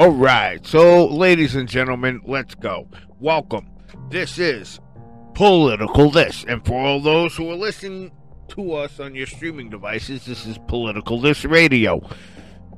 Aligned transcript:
All 0.00 0.10
right, 0.10 0.64
so 0.64 1.06
ladies 1.06 1.56
and 1.56 1.68
gentlemen, 1.68 2.20
let's 2.24 2.54
go. 2.54 2.86
Welcome. 3.18 3.68
This 4.10 4.38
is 4.38 4.78
Political 5.34 6.12
This, 6.12 6.44
and 6.46 6.64
for 6.64 6.74
all 6.74 7.00
those 7.00 7.34
who 7.34 7.50
are 7.50 7.56
listening 7.56 8.12
to 8.50 8.74
us 8.74 9.00
on 9.00 9.16
your 9.16 9.26
streaming 9.26 9.70
devices, 9.70 10.24
this 10.24 10.46
is 10.46 10.56
Political 10.68 11.20
This 11.20 11.44
Radio. 11.44 12.00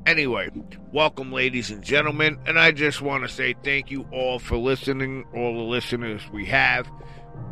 Anyway, 0.07 0.49
welcome, 0.91 1.31
ladies 1.31 1.69
and 1.69 1.83
gentlemen, 1.83 2.39
and 2.47 2.57
I 2.57 2.71
just 2.71 3.03
want 3.03 3.21
to 3.21 3.29
say 3.29 3.53
thank 3.63 3.91
you 3.91 4.07
all 4.11 4.39
for 4.39 4.57
listening, 4.57 5.23
all 5.35 5.53
the 5.53 5.63
listeners 5.63 6.23
we 6.33 6.47
have. 6.47 6.89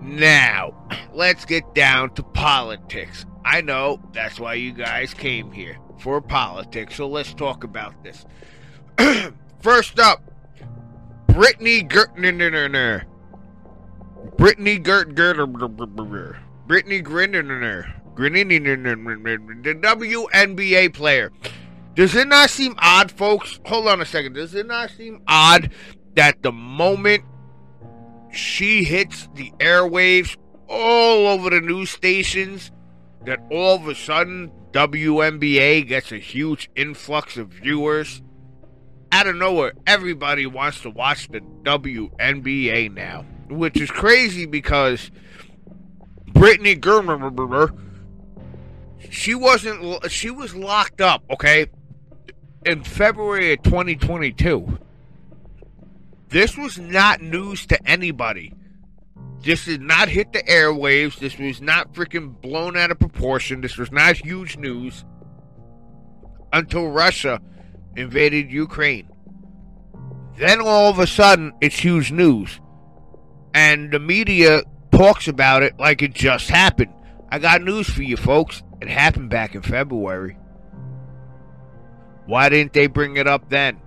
Now, 0.01 0.73
let's 1.13 1.45
get 1.45 1.75
down 1.75 2.15
to 2.15 2.23
politics. 2.23 3.23
I 3.45 3.61
know 3.61 4.01
that's 4.13 4.39
why 4.39 4.55
you 4.55 4.73
guys 4.73 5.13
came 5.13 5.51
here 5.51 5.77
for 5.99 6.21
politics, 6.21 6.95
so 6.95 7.07
let's 7.07 7.35
talk 7.35 7.63
about 7.63 7.93
this. 8.03 8.25
First 9.61 9.99
up, 9.99 10.23
Brittany 11.27 11.83
Gertner. 11.83 13.03
Brittany 14.37 14.79
Gert. 14.79 15.15
Brittany 15.15 17.01
Griner. 17.01 17.93
The 18.15 19.75
WNBA 19.75 20.93
player. 20.93 21.31
Does 21.95 22.15
it 22.15 22.27
not 22.27 22.49
seem 22.49 22.75
odd, 22.77 23.11
folks? 23.11 23.59
Hold 23.65 23.87
on 23.87 24.01
a 24.01 24.05
second. 24.05 24.33
Does 24.33 24.55
it 24.55 24.65
not 24.65 24.91
seem 24.91 25.21
odd 25.27 25.71
that 26.15 26.41
the 26.41 26.51
moment 26.51 27.23
she 28.31 28.83
hits 28.83 29.27
the 29.35 29.51
airwaves 29.59 30.37
all 30.67 31.27
over 31.27 31.49
the 31.49 31.59
news 31.59 31.89
stations, 31.89 32.71
that 33.25 33.39
all 33.51 33.75
of 33.75 33.87
a 33.87 33.95
sudden 33.95 34.51
WNBA 34.71 35.87
gets 35.87 36.11
a 36.11 36.17
huge 36.17 36.69
influx 36.75 37.35
of 37.35 37.49
viewers? 37.49 38.21
Out 39.11 39.27
of 39.27 39.35
nowhere, 39.35 39.73
everybody 39.87 40.45
wants 40.45 40.81
to 40.81 40.89
watch 40.89 41.27
the 41.29 41.39
WNBA 41.63 42.93
now, 42.93 43.25
which 43.49 43.81
is 43.81 43.89
crazy 43.89 44.45
because 44.45 45.09
Brittany 46.27 46.75
Germer, 46.75 47.77
she 49.09 49.33
wasn't, 49.33 50.11
she 50.11 50.29
was 50.29 50.55
locked 50.55 51.01
up, 51.01 51.23
okay? 51.31 51.67
in 52.65 52.83
February 52.83 53.53
of 53.53 53.63
2022. 53.63 54.77
This 56.29 56.57
was 56.57 56.77
not 56.77 57.21
news 57.21 57.65
to 57.67 57.87
anybody. 57.87 58.53
This 59.41 59.65
did 59.65 59.81
not 59.81 60.09
hit 60.09 60.33
the 60.33 60.43
airwaves. 60.43 61.17
This 61.17 61.37
was 61.37 61.61
not 61.61 61.93
freaking 61.93 62.39
blown 62.41 62.75
out 62.77 62.91
of 62.91 62.99
proportion. 62.99 63.61
This 63.61 63.77
was 63.77 63.91
not 63.91 64.17
huge 64.17 64.57
news 64.57 65.05
until 66.51 66.89
Russia 66.89 67.41
invaded 67.95 68.51
Ukraine. 68.51 69.09
Then 70.37 70.61
all 70.61 70.89
of 70.89 70.99
a 70.99 71.07
sudden, 71.07 71.53
it's 71.59 71.79
huge 71.79 72.11
news. 72.11 72.59
And 73.53 73.91
the 73.91 73.99
media 73.99 74.61
talks 74.91 75.27
about 75.27 75.63
it 75.63 75.77
like 75.79 76.01
it 76.01 76.13
just 76.13 76.49
happened. 76.49 76.93
I 77.29 77.39
got 77.39 77.61
news 77.61 77.89
for 77.89 78.03
you, 78.03 78.17
folks. 78.17 78.63
It 78.81 78.89
happened 78.89 79.29
back 79.29 79.55
in 79.55 79.61
February. 79.61 80.37
Why 82.25 82.49
didn't 82.49 82.73
they 82.73 82.87
bring 82.87 83.17
it 83.17 83.27
up 83.27 83.49
then? 83.49 83.81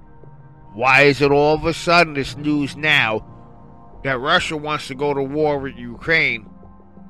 Why 0.75 1.03
is 1.03 1.20
it 1.23 1.30
all 1.30 1.55
of 1.55 1.64
a 1.64 1.73
sudden 1.73 2.14
this 2.14 2.36
news 2.36 2.77
now 2.77 3.27
that 4.05 4.19
Russia 4.19 4.56
wants 4.56 4.89
to 4.89 4.95
go 4.95 5.14
to 5.14 5.23
war 5.23 5.58
with 5.58 5.77
Ukraine 5.77 6.48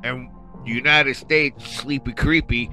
and 0.04 0.30
the 0.64 0.72
United 0.72 1.14
States, 1.14 1.68
sleepy 1.68 2.12
creepy, 2.12 2.70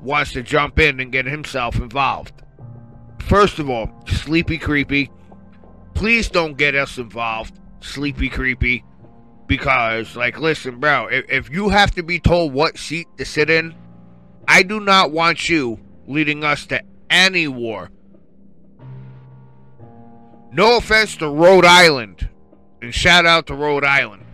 wants 0.00 0.32
to 0.32 0.42
jump 0.42 0.78
in 0.78 1.00
and 1.00 1.12
get 1.12 1.26
himself 1.26 1.76
involved? 1.76 2.42
First 3.28 3.58
of 3.58 3.68
all, 3.68 3.90
sleepy 4.06 4.56
creepy, 4.56 5.10
please 5.92 6.30
don't 6.30 6.56
get 6.56 6.74
us 6.74 6.96
involved, 6.96 7.60
sleepy 7.80 8.30
creepy, 8.30 8.84
because, 9.46 10.16
like, 10.16 10.38
listen, 10.38 10.80
bro, 10.80 11.08
if, 11.08 11.26
if 11.28 11.50
you 11.50 11.68
have 11.68 11.90
to 11.92 12.02
be 12.02 12.18
told 12.20 12.54
what 12.54 12.78
seat 12.78 13.06
to 13.18 13.26
sit 13.26 13.50
in, 13.50 13.74
I 14.46 14.62
do 14.62 14.80
not 14.80 15.10
want 15.10 15.46
you 15.46 15.78
leading 16.06 16.42
us 16.42 16.64
to 16.68 16.80
any 17.10 17.48
war. 17.48 17.90
No 20.50 20.78
offense 20.78 21.16
to 21.16 21.28
Rhode 21.28 21.66
Island, 21.66 22.30
and 22.80 22.94
shout 22.94 23.26
out 23.26 23.46
to 23.48 23.54
Rhode 23.54 23.84
Island. 23.84 24.24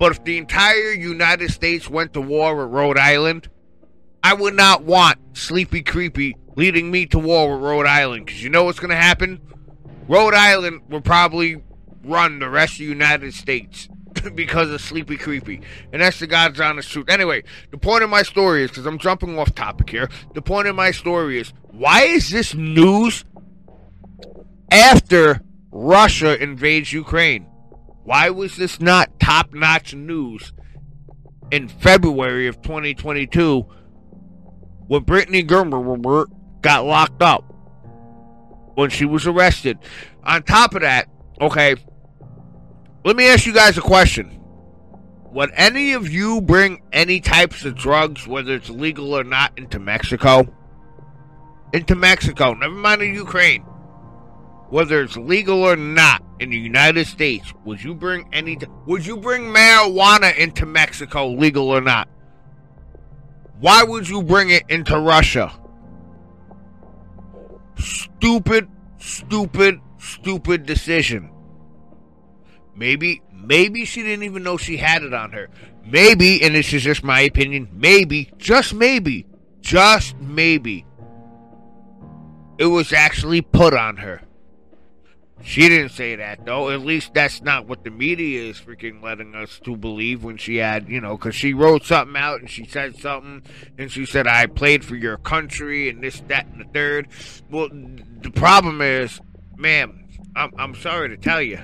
But 0.00 0.10
if 0.10 0.24
the 0.24 0.38
entire 0.38 0.90
United 0.90 1.52
States 1.52 1.88
went 1.88 2.14
to 2.14 2.20
war 2.20 2.56
with 2.56 2.74
Rhode 2.74 2.98
Island, 2.98 3.48
I 4.24 4.34
would 4.34 4.54
not 4.54 4.82
want 4.82 5.18
Sleepy 5.36 5.82
Creepy 5.82 6.34
leading 6.58 6.90
me 6.90 7.06
to 7.06 7.20
war 7.20 7.54
with 7.54 7.62
Rhode 7.62 7.86
Island. 7.86 8.26
Because 8.26 8.42
you 8.42 8.50
know 8.50 8.64
what's 8.64 8.80
going 8.80 8.90
to 8.90 8.96
happen? 8.96 9.40
Rhode 10.08 10.34
Island 10.34 10.82
will 10.90 11.00
probably 11.00 11.62
run 12.02 12.40
the 12.40 12.48
rest 12.48 12.74
of 12.74 12.78
the 12.78 12.84
United 12.86 13.32
States 13.32 13.88
because 14.34 14.68
of 14.70 14.80
Sleepy 14.80 15.16
Creepy. 15.16 15.60
And 15.92 16.02
that's 16.02 16.18
the 16.18 16.26
God's 16.26 16.58
honest 16.58 16.90
truth. 16.90 17.08
Anyway, 17.08 17.44
the 17.70 17.78
point 17.78 18.02
of 18.02 18.10
my 18.10 18.24
story 18.24 18.64
is 18.64 18.70
because 18.70 18.86
I'm 18.86 18.98
jumping 18.98 19.38
off 19.38 19.54
topic 19.54 19.88
here. 19.88 20.10
The 20.34 20.42
point 20.42 20.66
of 20.66 20.74
my 20.74 20.90
story 20.90 21.38
is 21.38 21.52
why 21.70 22.02
is 22.02 22.28
this 22.28 22.54
news 22.56 23.24
after 24.72 25.40
Russia 25.70 26.42
invades 26.42 26.92
Ukraine? 26.92 27.44
Why 28.02 28.30
was 28.30 28.56
this 28.56 28.80
not 28.80 29.20
top 29.20 29.54
notch 29.54 29.94
news 29.94 30.52
in 31.52 31.68
February 31.68 32.48
of 32.48 32.60
2022 32.62 33.60
when 34.88 35.02
Brittany 35.04 35.44
Germer 35.44 36.26
got 36.62 36.84
locked 36.84 37.22
up 37.22 37.44
when 38.74 38.90
she 38.90 39.04
was 39.04 39.26
arrested? 39.26 39.78
On 40.24 40.42
top 40.42 40.74
of 40.74 40.82
that, 40.82 41.08
okay, 41.40 41.76
let 43.04 43.16
me 43.16 43.28
ask 43.28 43.46
you 43.46 43.54
guys 43.54 43.78
a 43.78 43.82
question. 43.82 44.38
Would 45.32 45.50
any 45.54 45.92
of 45.92 46.10
you 46.10 46.40
bring 46.40 46.82
any 46.92 47.20
types 47.20 47.64
of 47.64 47.74
drugs, 47.74 48.26
whether 48.26 48.54
it's 48.54 48.70
legal 48.70 49.14
or 49.14 49.24
not, 49.24 49.52
into 49.58 49.78
Mexico? 49.78 50.52
Into 51.72 51.94
Mexico, 51.94 52.54
never 52.54 52.74
mind 52.74 53.02
the 53.02 53.06
Ukraine. 53.06 53.62
Whether 54.70 55.02
it's 55.02 55.16
legal 55.16 55.62
or 55.62 55.76
not 55.76 56.22
in 56.40 56.50
the 56.50 56.58
United 56.58 57.06
States, 57.06 57.52
would 57.64 57.82
you 57.82 57.94
bring 57.94 58.28
any? 58.32 58.58
Would 58.86 59.06
you 59.06 59.16
bring 59.16 59.44
marijuana 59.44 60.36
into 60.36 60.66
Mexico, 60.66 61.28
legal 61.28 61.68
or 61.68 61.80
not? 61.80 62.08
Why 63.60 63.82
would 63.82 64.08
you 64.08 64.22
bring 64.22 64.50
it 64.50 64.64
into 64.68 64.98
Russia? 64.98 65.52
Stupid, 67.78 68.68
stupid, 68.98 69.80
stupid 69.98 70.66
decision. 70.66 71.30
Maybe, 72.76 73.22
maybe 73.32 73.84
she 73.84 74.02
didn't 74.02 74.24
even 74.24 74.42
know 74.42 74.56
she 74.56 74.76
had 74.76 75.02
it 75.02 75.14
on 75.14 75.32
her. 75.32 75.48
Maybe, 75.84 76.42
and 76.42 76.54
this 76.54 76.72
is 76.72 76.82
just 76.82 77.02
my 77.02 77.20
opinion, 77.20 77.68
maybe, 77.72 78.30
just 78.36 78.74
maybe, 78.74 79.26
just 79.60 80.16
maybe, 80.18 80.84
it 82.58 82.66
was 82.66 82.92
actually 82.92 83.40
put 83.40 83.74
on 83.74 83.96
her. 83.96 84.22
She 85.42 85.68
didn't 85.68 85.90
say 85.90 86.16
that 86.16 86.44
though. 86.44 86.70
At 86.70 86.80
least 86.80 87.14
that's 87.14 87.42
not 87.42 87.66
what 87.66 87.84
the 87.84 87.90
media 87.90 88.42
is 88.42 88.58
freaking 88.58 89.02
letting 89.02 89.34
us 89.34 89.60
to 89.64 89.76
believe 89.76 90.24
when 90.24 90.36
she 90.36 90.56
had, 90.56 90.88
you 90.88 91.00
know, 91.00 91.16
because 91.16 91.34
she 91.34 91.54
wrote 91.54 91.84
something 91.84 92.16
out 92.16 92.40
and 92.40 92.50
she 92.50 92.64
said 92.64 92.96
something 92.96 93.42
and 93.78 93.90
she 93.90 94.04
said, 94.04 94.26
I 94.26 94.46
played 94.46 94.84
for 94.84 94.96
your 94.96 95.16
country 95.16 95.88
and 95.88 96.02
this, 96.02 96.20
that, 96.28 96.46
and 96.46 96.60
the 96.60 96.64
third. 96.64 97.08
Well, 97.50 97.68
the 97.70 98.30
problem 98.30 98.80
is, 98.82 99.20
ma'am, 99.56 100.06
I'm, 100.34 100.52
I'm 100.58 100.74
sorry 100.74 101.08
to 101.10 101.16
tell 101.16 101.40
you, 101.40 101.60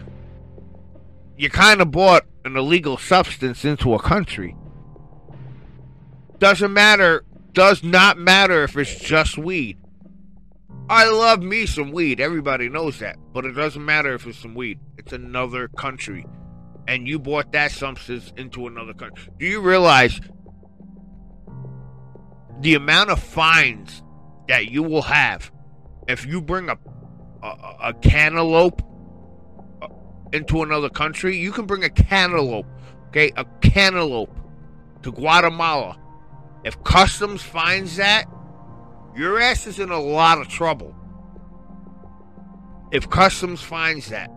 you 1.37 1.51
kind 1.51 1.81
of 1.81 1.91
bought 1.91 2.25
an 2.45 2.57
illegal 2.57 2.97
substance 2.97 3.65
into 3.65 3.95
a 3.95 3.99
country. 3.99 4.57
Doesn't 6.39 6.73
matter, 6.73 7.25
does 7.53 7.83
not 7.83 8.19
matter 8.19 8.65
if 8.65 8.77
it's 8.77 8.95
just 8.95 9.37
weed. 9.37 9.79
I 10.89 11.09
love 11.09 11.43
me 11.43 11.67
some 11.67 11.93
weed. 11.93 12.21
Everybody 12.21 12.69
knows 12.69 12.99
that. 12.99 13.17
But 13.33 13.47
it 13.47 13.53
doesn't 13.53 13.85
matter 13.85 14.15
if 14.15 14.27
it's 14.27 14.39
some 14.39 14.55
weed. 14.55 14.81
It's 14.99 15.13
another 15.13 15.69
country. 15.69 16.27
And 16.87 17.09
you 17.09 17.19
bought 17.19 17.53
that 17.53 17.71
substance 17.71 18.33
into 18.37 18.67
another 18.67 18.93
country. 18.93 19.33
Do 19.39 19.47
you 19.47 19.61
realize 19.61 20.21
the 22.61 22.75
amount 22.75 23.11
of 23.11 23.23
fines 23.23 24.03
that 24.49 24.71
you 24.71 24.83
will 24.83 25.03
have 25.03 25.51
if 26.07 26.27
you 26.27 26.43
bring 26.43 26.69
a 26.69 26.77
a, 27.43 27.77
a 27.89 27.95
cantaloupe 27.95 28.83
uh, 29.81 29.89
into 30.33 30.63
another 30.63 30.91
country? 30.91 31.37
You 31.37 31.53
can 31.53 31.67
bring 31.67 31.85
a 31.85 31.91
cantaloupe, 31.91 32.67
okay, 33.09 33.33
a 33.37 33.45
cantaloupe 33.63 34.37
to 35.03 35.13
Guatemala. 35.13 35.99
If 36.65 36.83
customs 36.85 37.43
finds 37.43 37.97
that, 37.97 38.27
your 39.17 39.41
ass 39.41 39.67
is 39.67 39.79
in 39.79 39.91
a 39.91 40.01
lot 40.01 40.41
of 40.41 40.49
trouble. 40.49 40.95
If 42.91 43.11
customs 43.11 43.61
finds 43.61 44.09
that, 44.11 44.31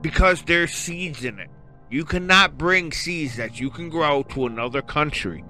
because 0.00 0.42
there's 0.42 0.72
seeds 0.72 1.24
in 1.24 1.38
it. 1.38 1.50
You 1.90 2.04
cannot 2.04 2.58
bring 2.58 2.92
seeds 2.92 3.36
that 3.36 3.60
you 3.60 3.70
can 3.70 3.88
grow 3.88 4.22
to 4.24 4.46
another 4.46 4.82
country. 4.82 5.44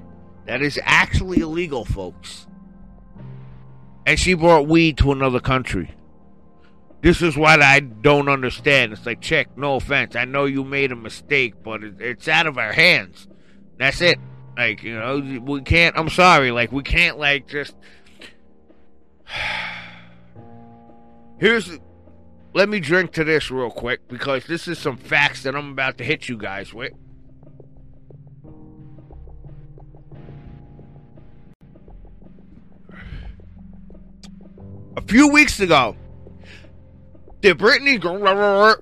That 0.46 0.62
is 0.62 0.78
actually 0.84 1.40
illegal, 1.40 1.84
folks. 1.84 2.46
And 4.06 4.19
she 4.19 4.34
brought 4.34 4.69
weed 4.69 4.98
to 4.98 5.12
another 5.12 5.40
country. 5.40 5.94
This 7.00 7.22
is 7.22 7.37
what 7.37 7.62
I 7.62 7.81
don't 7.81 8.28
understand. 8.28 8.93
It's 8.93 9.06
like, 9.06 9.20
check, 9.20 9.56
no 9.56 9.76
offense. 9.76 10.14
I 10.16 10.25
know 10.25 10.44
you 10.44 10.62
made 10.64 10.93
a 10.93 10.96
mistake, 10.96 11.54
but 11.62 11.82
it's 11.82 12.28
out 12.28 12.46
of 12.46 12.58
our 12.58 12.72
hands. 12.72 13.28
That's 13.78 14.00
it. 14.00 14.19
Like, 14.56 14.82
you 14.82 14.94
know, 14.94 15.40
we 15.43 15.60
can't, 15.62 15.98
I'm 15.98 16.08
sorry. 16.08 16.50
Like, 16.50 16.72
we 16.72 16.82
can't, 16.82 17.19
like, 17.19 17.48
just. 17.48 17.75
Here's. 21.40 21.78
Let 22.55 22.70
me 22.70 22.81
drink 22.81 23.12
to 23.12 23.25
this 23.25 23.50
real 23.50 23.70
quick 23.70 24.08
because 24.08 24.46
this 24.46 24.67
is 24.67 24.78
some 24.78 24.96
facts 24.96 25.43
that 25.43 25.55
I'm 25.55 25.73
about 25.73 25.99
to 25.99 26.05
hit 26.05 26.28
you 26.28 26.38
guys 26.38 26.73
with. 26.73 26.93
A 34.96 35.02
few 35.02 35.29
weeks 35.29 35.61
ago, 35.61 35.94
did 37.43 37.58
Brittany 37.58 38.00
uh, 38.02 38.75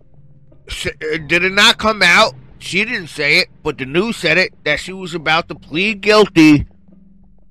did 1.26 1.44
it 1.44 1.52
not 1.52 1.78
come 1.78 2.02
out? 2.02 2.34
She 2.58 2.84
didn't 2.84 3.08
say 3.08 3.40
it, 3.40 3.48
but 3.62 3.76
the 3.76 3.84
news 3.84 4.16
said 4.16 4.38
it 4.38 4.54
that 4.64 4.80
she 4.80 4.92
was 4.92 5.14
about 5.14 5.48
to 5.48 5.54
plead 5.54 6.00
guilty, 6.00 6.66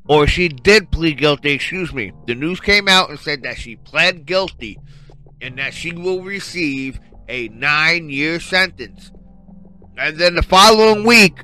or 0.08 0.28
she 0.28 0.48
did 0.48 0.92
plead 0.92 1.18
guilty. 1.18 1.52
Excuse 1.52 1.94
me. 1.94 2.12
The 2.28 2.36
news 2.36 2.60
came 2.60 2.88
out 2.88 3.10
and 3.10 3.20
said 3.20 3.44
that 3.44 3.58
she 3.58 3.76
pled 3.78 4.26
guilty, 4.26 4.80
and 5.42 5.58
that 5.58 5.74
she 5.74 5.92
will 5.92 6.22
receive 6.22 7.00
a 7.30 7.48
nine-year 7.50 8.40
sentence. 8.40 9.12
And 9.98 10.18
then 10.18 10.36
the 10.36 10.44
following 10.44 11.06
week, 11.06 11.40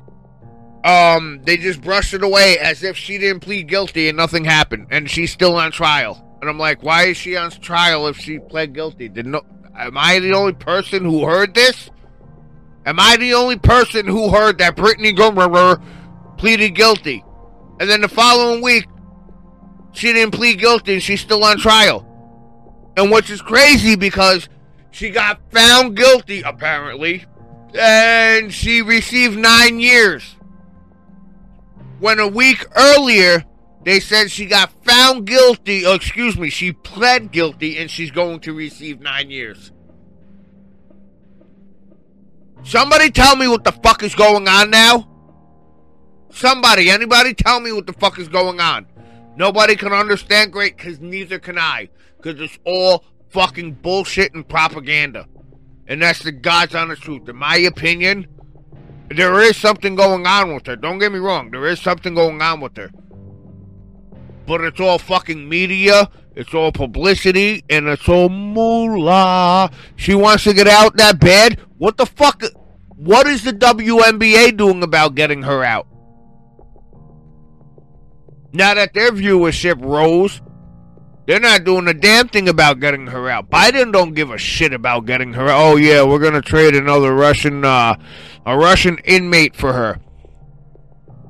um, 0.84 1.40
they 1.44 1.56
just 1.56 1.82
brushed 1.82 2.14
it 2.14 2.22
away 2.22 2.58
as 2.58 2.82
if 2.82 2.96
she 2.96 3.18
didn't 3.18 3.40
plead 3.40 3.68
guilty 3.68 4.08
and 4.08 4.16
nothing 4.16 4.44
happened, 4.44 4.88
and 4.90 5.10
she's 5.10 5.30
still 5.30 5.56
on 5.56 5.72
trial. 5.72 6.26
And 6.40 6.48
I'm 6.48 6.58
like, 6.58 6.82
why 6.82 7.04
is 7.04 7.16
she 7.16 7.36
on 7.36 7.50
trial 7.50 8.06
if 8.08 8.16
she 8.16 8.38
pled 8.38 8.74
guilty? 8.74 9.08
Did 9.08 9.26
no? 9.26 9.42
Am 9.76 9.96
I 9.96 10.18
the 10.18 10.32
only 10.32 10.54
person 10.54 11.04
who 11.04 11.24
heard 11.24 11.54
this? 11.54 11.90
Am 12.86 12.98
I 12.98 13.16
the 13.18 13.34
only 13.34 13.58
person 13.58 14.06
who 14.06 14.30
heard 14.30 14.58
that 14.58 14.74
Brittany 14.74 15.12
Gummerer 15.12 15.82
pleaded 16.38 16.70
guilty? 16.70 17.22
And 17.80 17.88
then 17.88 18.02
the 18.02 18.08
following 18.08 18.62
week, 18.62 18.86
she 19.92 20.12
didn't 20.12 20.34
plead 20.34 20.58
guilty 20.60 20.92
and 20.92 21.02
she's 21.02 21.22
still 21.22 21.42
on 21.42 21.58
trial. 21.58 22.06
And 22.96 23.10
which 23.10 23.30
is 23.30 23.40
crazy 23.40 23.96
because 23.96 24.50
she 24.90 25.08
got 25.08 25.40
found 25.50 25.96
guilty, 25.96 26.42
apparently, 26.42 27.24
and 27.74 28.52
she 28.52 28.82
received 28.82 29.38
nine 29.38 29.80
years. 29.80 30.36
When 32.00 32.18
a 32.18 32.28
week 32.28 32.66
earlier, 32.76 33.44
they 33.84 33.98
said 33.98 34.30
she 34.30 34.44
got 34.44 34.84
found 34.84 35.26
guilty, 35.26 35.86
oh, 35.86 35.94
excuse 35.94 36.36
me, 36.36 36.50
she 36.50 36.72
pled 36.72 37.32
guilty 37.32 37.78
and 37.78 37.90
she's 37.90 38.10
going 38.10 38.40
to 38.40 38.52
receive 38.52 39.00
nine 39.00 39.30
years. 39.30 39.72
Somebody 42.62 43.10
tell 43.10 43.36
me 43.36 43.48
what 43.48 43.64
the 43.64 43.72
fuck 43.72 44.02
is 44.02 44.14
going 44.14 44.46
on 44.48 44.68
now? 44.68 45.09
Somebody, 46.30 46.90
anybody 46.90 47.34
tell 47.34 47.60
me 47.60 47.72
what 47.72 47.86
the 47.86 47.92
fuck 47.92 48.18
is 48.18 48.28
going 48.28 48.60
on? 48.60 48.86
Nobody 49.36 49.76
can 49.76 49.92
understand 49.92 50.52
great 50.52 50.76
because 50.76 51.00
neither 51.00 51.38
can 51.38 51.58
I. 51.58 51.88
Because 52.16 52.40
it's 52.40 52.58
all 52.64 53.04
fucking 53.28 53.74
bullshit 53.74 54.34
and 54.34 54.46
propaganda. 54.48 55.26
And 55.86 56.02
that's 56.02 56.22
the 56.22 56.32
God's 56.32 56.74
honest 56.74 57.02
truth. 57.02 57.28
In 57.28 57.36
my 57.36 57.56
opinion, 57.56 58.26
there 59.08 59.40
is 59.40 59.56
something 59.56 59.94
going 59.94 60.26
on 60.26 60.54
with 60.54 60.66
her. 60.66 60.76
Don't 60.76 60.98
get 60.98 61.12
me 61.12 61.18
wrong, 61.18 61.50
there 61.50 61.66
is 61.66 61.80
something 61.80 62.14
going 62.14 62.40
on 62.40 62.60
with 62.60 62.76
her 62.76 62.90
but 64.50 64.62
it's 64.62 64.80
all 64.80 64.98
fucking 64.98 65.48
media, 65.48 66.10
it's 66.34 66.52
all 66.52 66.72
publicity, 66.72 67.64
and 67.70 67.86
it's 67.86 68.08
all 68.08 68.28
moolah. 68.28 69.70
She 69.94 70.12
wants 70.12 70.42
to 70.42 70.52
get 70.52 70.66
out 70.66 70.96
that 70.96 71.20
bad. 71.20 71.60
What 71.78 71.96
the 71.96 72.04
fuck? 72.04 72.42
What 72.96 73.28
is 73.28 73.44
the 73.44 73.52
WNBA 73.52 74.56
doing 74.56 74.82
about 74.82 75.14
getting 75.14 75.42
her 75.42 75.62
out? 75.62 75.86
Now 78.52 78.74
that 78.74 78.94
their 78.94 79.12
viewership 79.12 79.84
rose, 79.84 80.40
they're 81.26 81.40
not 81.40 81.64
doing 81.64 81.86
a 81.86 81.94
damn 81.94 82.28
thing 82.28 82.48
about 82.48 82.80
getting 82.80 83.06
her 83.08 83.28
out. 83.28 83.50
Biden 83.50 83.92
don't 83.92 84.14
give 84.14 84.30
a 84.30 84.38
shit 84.38 84.72
about 84.72 85.06
getting 85.06 85.32
her. 85.34 85.48
Out. 85.48 85.60
Oh 85.60 85.76
yeah, 85.76 86.02
we're 86.02 86.18
gonna 86.18 86.42
trade 86.42 86.74
another 86.74 87.14
Russian, 87.14 87.64
uh, 87.64 87.94
a 88.44 88.58
Russian 88.58 88.98
inmate 89.04 89.54
for 89.54 89.72
her. 89.72 90.00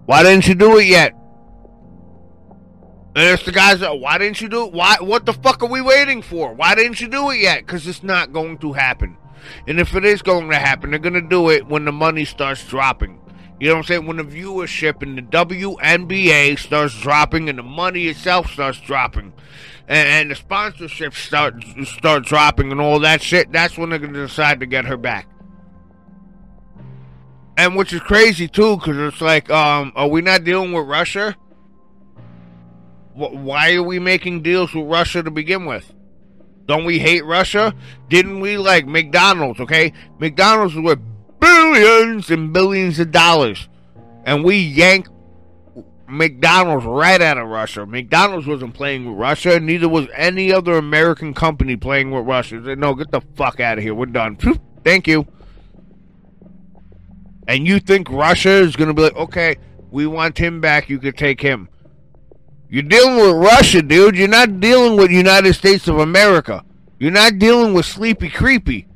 Why 0.07 0.23
didn't 0.23 0.49
you 0.49 0.55
do 0.55 0.79
it 0.79 0.87
yet? 0.87 1.15
And 3.15 3.29
it's 3.29 3.45
the 3.45 3.53
guys 3.53 3.81
that, 3.81 3.99
why 3.99 4.19
didn't 4.19 4.41
you 4.41 4.49
do 4.49 4.67
it? 4.67 4.73
Why, 4.73 4.97
what 5.01 5.27
the 5.27 5.33
fuck 5.33 5.63
are 5.63 5.69
we 5.69 5.81
waiting 5.81 6.23
for? 6.23 6.55
Why 6.55 6.75
didn't 6.75 7.01
you 7.01 7.09
do 7.09 7.31
it 7.31 7.41
yet? 7.41 7.67
Because 7.67 7.87
it's 7.87 8.03
not 8.03 8.33
going 8.33 8.59
to 8.59 8.73
happen. 8.73 9.17
And 9.67 9.81
if 9.81 9.95
it 9.97 10.05
is 10.05 10.23
going 10.23 10.49
to 10.51 10.57
happen, 10.57 10.91
they're 10.91 11.01
going 11.01 11.15
to 11.15 11.21
do 11.21 11.51
it 11.51 11.67
when 11.67 11.85
the 11.85 11.93
money 11.93 12.25
starts 12.25 12.65
dropping. 12.67 13.20
You 13.61 13.69
know 13.69 13.75
what 13.75 13.79
I'm 13.81 13.85
saying? 13.85 14.07
When 14.07 14.17
the 14.17 14.25
viewership 14.25 15.03
in 15.03 15.17
the 15.17 15.23
WNBA 15.23 16.59
starts 16.59 16.99
dropping 16.99 17.51
and 17.51 17.59
the 17.59 17.63
money 17.63 18.07
itself 18.07 18.51
starts 18.51 18.81
dropping. 18.81 19.35
And, 19.87 20.09
and 20.09 20.31
the 20.31 20.35
sponsorships 20.35 21.17
start, 21.17 21.63
start 21.85 22.25
dropping 22.25 22.73
and 22.73 22.81
all 22.81 23.01
that 23.01 23.21
shit, 23.21 23.53
that's 23.53 23.77
when 23.77 23.91
they're 23.91 23.99
to 23.99 24.09
decide 24.09 24.61
to 24.61 24.67
get 24.67 24.87
her 24.87 24.97
back. 24.97 25.29
And 27.59 27.77
which 27.77 27.93
is 27.93 28.01
crazy 28.01 28.49
too, 28.49 28.77
because 28.77 28.97
it's 28.97 29.21
like, 29.21 29.51
um, 29.51 29.93
are 29.95 30.09
we 30.09 30.23
not 30.23 30.45
dealing 30.45 30.73
with 30.73 30.87
Russia? 30.87 31.37
why 33.13 33.75
are 33.75 33.83
we 33.83 33.99
making 33.99 34.43
deals 34.43 34.73
with 34.73 34.87
Russia 34.87 35.23
to 35.23 35.31
begin 35.31 35.67
with? 35.67 35.93
Don't 36.67 36.85
we 36.85 36.99
hate 36.99 37.25
Russia? 37.25 37.75
Didn't 38.09 38.41
we 38.41 38.57
like 38.57 38.87
McDonald's? 38.87 39.61
Okay, 39.61 39.93
McDonald's 40.19 40.75
was 40.75 40.85
worth 40.85 41.10
billions 41.41 42.31
and 42.31 42.53
billions 42.53 42.99
of 43.01 43.11
dollars, 43.11 43.69
and 44.25 44.45
we 44.45 44.57
yank 44.57 45.09
McDonald's 46.09 46.85
right 46.85 47.21
out 47.21 47.39
of 47.39 47.49
Russia. 47.49 47.87
McDonald's 47.87 48.47
wasn't 48.47 48.75
playing 48.75 49.07
with 49.07 49.19
Russia, 49.19 49.61
neither 49.61 49.89
was 49.89 50.09
any 50.15 50.53
other 50.53 50.77
American 50.77 51.35
company 51.35 51.77
playing 51.77 52.11
with 52.11 52.27
Russia. 52.27 52.63
Said, 52.65 52.79
no, 52.79 52.95
get 52.95 53.11
the 53.11 53.21
fuck 53.37 53.61
out 53.61 53.79
of 53.79 53.85
here. 53.85 53.95
We're 53.95 54.07
done. 54.07 54.37
Thank 54.85 55.07
you. 55.07 55.27
And 57.47 57.67
you 57.67 57.81
think 57.81 58.09
Russia 58.11 58.51
is 58.51 58.77
going 58.77 58.89
to 58.89 58.95
be 58.95 59.03
like, 59.03 59.17
okay, 59.17 59.57
we 59.91 60.07
want 60.07 60.39
him 60.39 60.61
back. 60.61 60.89
You 60.89 60.99
could 60.99 61.17
take 61.17 61.41
him. 61.41 61.69
You're 62.69 62.83
dealing 62.85 63.17
with 63.17 63.35
Russia, 63.35 63.83
dude. 63.83 64.17
You're 64.17 64.29
not 64.29 64.61
dealing 64.61 64.97
with 64.97 65.11
United 65.11 65.55
States 65.55 65.89
of 65.89 65.99
America. 65.99 66.65
You're 67.01 67.11
not 67.11 67.39
dealing 67.39 67.75
with 67.75 67.87
Sleepy 67.87 68.29
Creepy. 68.29 68.87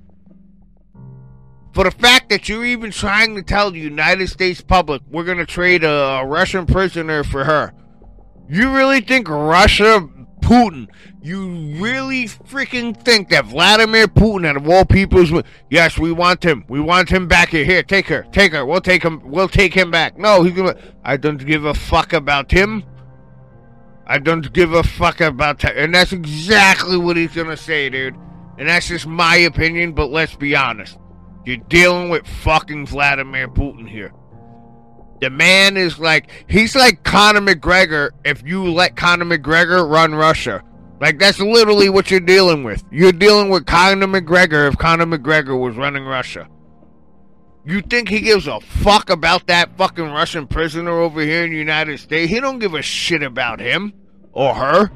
For 1.75 1.83
the 1.83 1.90
fact 1.90 2.28
that 2.31 2.49
you're 2.49 2.64
even 2.64 2.93
trying 2.93 3.35
to 3.35 3.43
tell 3.43 3.73
the 3.73 3.81
United 3.81 4.28
States 4.28 4.61
public 4.61 5.02
we're 5.11 5.25
going 5.25 5.38
to 5.38 5.47
trade 5.47 5.83
a, 5.83 5.90
a 5.90 6.25
Russian 6.25 6.66
prisoner 6.66 7.25
for 7.25 7.43
her. 7.43 7.73
You 8.49 8.73
really 8.73 9.00
think 9.00 9.28
Russia, 9.28 10.09
Putin, 10.40 10.87
you 11.21 11.49
really 11.83 12.26
freaking 12.26 12.97
think 13.04 13.31
that 13.31 13.47
Vladimir 13.47 14.07
Putin, 14.07 14.47
out 14.47 14.57
of 14.57 14.69
all 14.69 14.85
people's, 14.85 15.33
yes, 15.69 15.99
we 15.99 16.12
want 16.12 16.45
him. 16.45 16.64
We 16.69 16.78
want 16.78 17.09
him 17.09 17.26
back 17.26 17.49
here. 17.49 17.64
Here, 17.64 17.83
take 17.83 18.07
her, 18.07 18.25
take 18.31 18.52
her. 18.52 18.64
We'll 18.64 18.81
take 18.81 19.02
him. 19.02 19.21
We'll 19.25 19.49
take 19.49 19.75
him 19.75 19.90
back. 19.90 20.16
No, 20.16 20.45
he's 20.45 20.52
gonna. 20.52 20.76
I 21.02 21.16
don't 21.16 21.45
give 21.45 21.64
a 21.64 21.75
fuck 21.75 22.12
about 22.12 22.52
him. 22.52 22.85
I 24.07 24.19
don't 24.19 24.52
give 24.52 24.75
a 24.75 24.85
fuck 24.85 25.21
about 25.21 25.59
that. 25.61 25.76
And 25.76 25.93
that's 25.93 26.12
exactly 26.12 26.99
what 26.99 27.16
he's 27.16 27.35
gonna 27.35 27.57
say, 27.57 27.88
dude. 27.88 28.14
And 28.59 28.69
that's 28.69 28.87
just 28.87 29.09
my 29.09 29.37
opinion, 29.37 29.93
but 29.93 30.11
let's 30.11 30.37
be 30.37 30.54
honest. 30.54 30.99
You're 31.44 31.58
dealing 31.68 32.08
with 32.08 32.26
fucking 32.26 32.86
Vladimir 32.86 33.48
Putin 33.48 33.88
here. 33.88 34.12
The 35.20 35.30
man 35.30 35.76
is 35.76 35.98
like, 35.98 36.30
he's 36.48 36.74
like 36.74 37.04
Conor 37.04 37.40
McGregor 37.40 38.10
if 38.24 38.42
you 38.44 38.64
let 38.72 38.96
Conor 38.96 39.24
McGregor 39.24 39.88
run 39.88 40.14
Russia. 40.14 40.62
Like, 41.00 41.18
that's 41.18 41.38
literally 41.40 41.88
what 41.88 42.10
you're 42.10 42.20
dealing 42.20 42.64
with. 42.64 42.82
You're 42.90 43.12
dealing 43.12 43.50
with 43.50 43.66
Conor 43.66 44.06
McGregor 44.06 44.68
if 44.68 44.78
Conor 44.78 45.06
McGregor 45.06 45.58
was 45.58 45.76
running 45.76 46.04
Russia. 46.04 46.48
You 47.66 47.80
think 47.80 48.08
he 48.08 48.20
gives 48.20 48.46
a 48.46 48.60
fuck 48.60 49.10
about 49.10 49.46
that 49.46 49.76
fucking 49.76 50.10
Russian 50.10 50.46
prisoner 50.46 50.90
over 50.90 51.20
here 51.20 51.44
in 51.44 51.50
the 51.50 51.56
United 51.56 51.98
States? 51.98 52.30
He 52.30 52.40
don't 52.40 52.58
give 52.58 52.74
a 52.74 52.82
shit 52.82 53.22
about 53.22 53.60
him 53.60 53.92
or 54.32 54.54
her. 54.54 54.90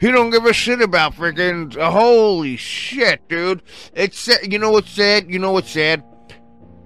He 0.00 0.10
don't 0.10 0.30
give 0.30 0.44
a 0.44 0.52
shit 0.52 0.80
about 0.80 1.14
freaking. 1.14 1.76
Uh, 1.76 1.90
holy 1.90 2.56
shit, 2.56 3.26
dude! 3.28 3.62
It's 3.94 4.28
you 4.46 4.58
know 4.58 4.70
what's 4.70 4.90
sad. 4.90 5.30
You 5.30 5.38
know 5.38 5.52
what's 5.52 5.70
sad? 5.70 6.02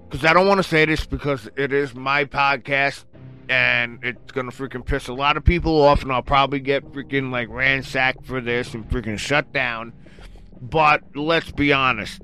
Because 0.07 0.25
I 0.25 0.33
don't 0.33 0.47
want 0.47 0.59
to 0.59 0.63
say 0.63 0.85
this 0.85 1.05
because 1.05 1.49
it 1.55 1.71
is 1.71 1.93
my 1.93 2.25
podcast 2.25 3.05
and 3.49 3.99
it's 4.03 4.31
gonna 4.31 4.51
freaking 4.51 4.85
piss 4.85 5.07
a 5.07 5.13
lot 5.13 5.35
of 5.35 5.43
people 5.43 5.81
off, 5.81 6.03
and 6.03 6.11
I'll 6.11 6.21
probably 6.21 6.59
get 6.59 6.85
freaking 6.93 7.31
like 7.31 7.49
ransacked 7.49 8.25
for 8.25 8.39
this 8.39 8.75
and 8.75 8.87
freaking 8.87 9.17
shut 9.17 9.51
down. 9.51 9.91
But 10.61 11.01
let's 11.15 11.51
be 11.51 11.73
honest. 11.73 12.21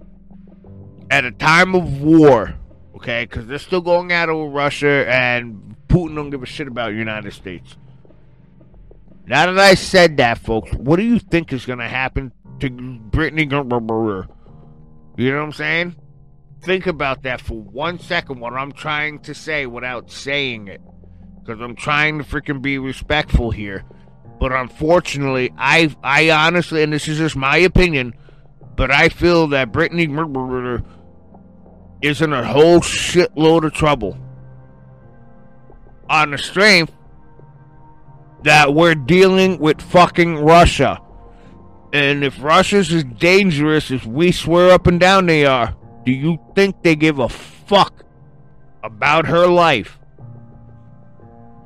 At 1.09 1.25
a 1.25 1.31
time 1.31 1.75
of 1.75 2.01
war, 2.01 2.55
okay? 2.95 3.25
Because 3.25 3.47
they're 3.47 3.59
still 3.59 3.81
going 3.81 4.11
at 4.11 4.29
it 4.29 4.33
Russia, 4.33 5.05
and 5.07 5.75
Putin 5.87 6.15
don't 6.15 6.29
give 6.29 6.43
a 6.43 6.47
shit 6.47 6.67
about 6.67 6.93
United 6.93 7.33
States. 7.33 7.75
Now 9.27 9.45
that 9.47 9.57
I 9.57 9.73
said 9.73 10.17
that, 10.17 10.37
folks, 10.37 10.71
what 10.73 10.97
do 10.97 11.03
you 11.03 11.19
think 11.19 11.51
is 11.51 11.65
going 11.65 11.79
to 11.79 11.87
happen 11.87 12.31
to 12.59 12.69
Brittany. 12.69 13.43
You 15.17 15.31
know 15.31 15.37
what 15.37 15.45
I'm 15.45 15.51
saying? 15.51 15.95
Think 16.61 16.87
about 16.87 17.23
that 17.23 17.41
for 17.41 17.59
one 17.59 17.99
second, 17.99 18.39
what 18.39 18.53
I'm 18.53 18.71
trying 18.71 19.19
to 19.19 19.33
say 19.33 19.65
without 19.65 20.11
saying 20.11 20.67
it. 20.67 20.81
Because 21.39 21.61
I'm 21.61 21.75
trying 21.75 22.17
to 22.17 22.23
freaking 22.23 22.61
be 22.61 22.77
respectful 22.77 23.51
here. 23.51 23.83
But 24.39 24.51
unfortunately, 24.51 25.53
I 25.57 25.95
I 26.03 26.31
honestly, 26.31 26.83
and 26.83 26.91
this 26.91 27.07
is 27.07 27.19
just 27.19 27.35
my 27.35 27.57
opinion, 27.57 28.15
but 28.75 28.91
I 28.91 29.09
feel 29.09 29.47
that 29.47 29.71
Brittany 29.71 30.05
is 32.01 32.21
in 32.21 32.33
a 32.33 32.43
whole 32.43 32.79
shitload 32.79 33.63
of 33.63 33.73
trouble. 33.73 34.17
On 36.09 36.31
the 36.31 36.37
strength 36.37 36.91
that 38.45 38.75
we're 38.75 38.93
dealing 38.93 39.57
with 39.57 39.81
fucking 39.81 40.37
Russia. 40.37 41.01
And 41.91 42.23
if 42.23 42.41
Russia's 42.43 42.93
as 42.93 43.03
dangerous 43.03 43.89
as 43.89 44.05
we 44.05 44.31
swear 44.31 44.71
up 44.71 44.85
and 44.85 44.99
down 44.99 45.25
they 45.25 45.45
are, 45.47 45.75
do 46.05 46.11
you 46.11 46.37
think 46.53 46.83
they 46.83 46.95
give 46.95 47.17
a 47.17 47.27
fuck 47.27 48.05
about 48.83 49.25
her 49.25 49.47
life? 49.47 49.97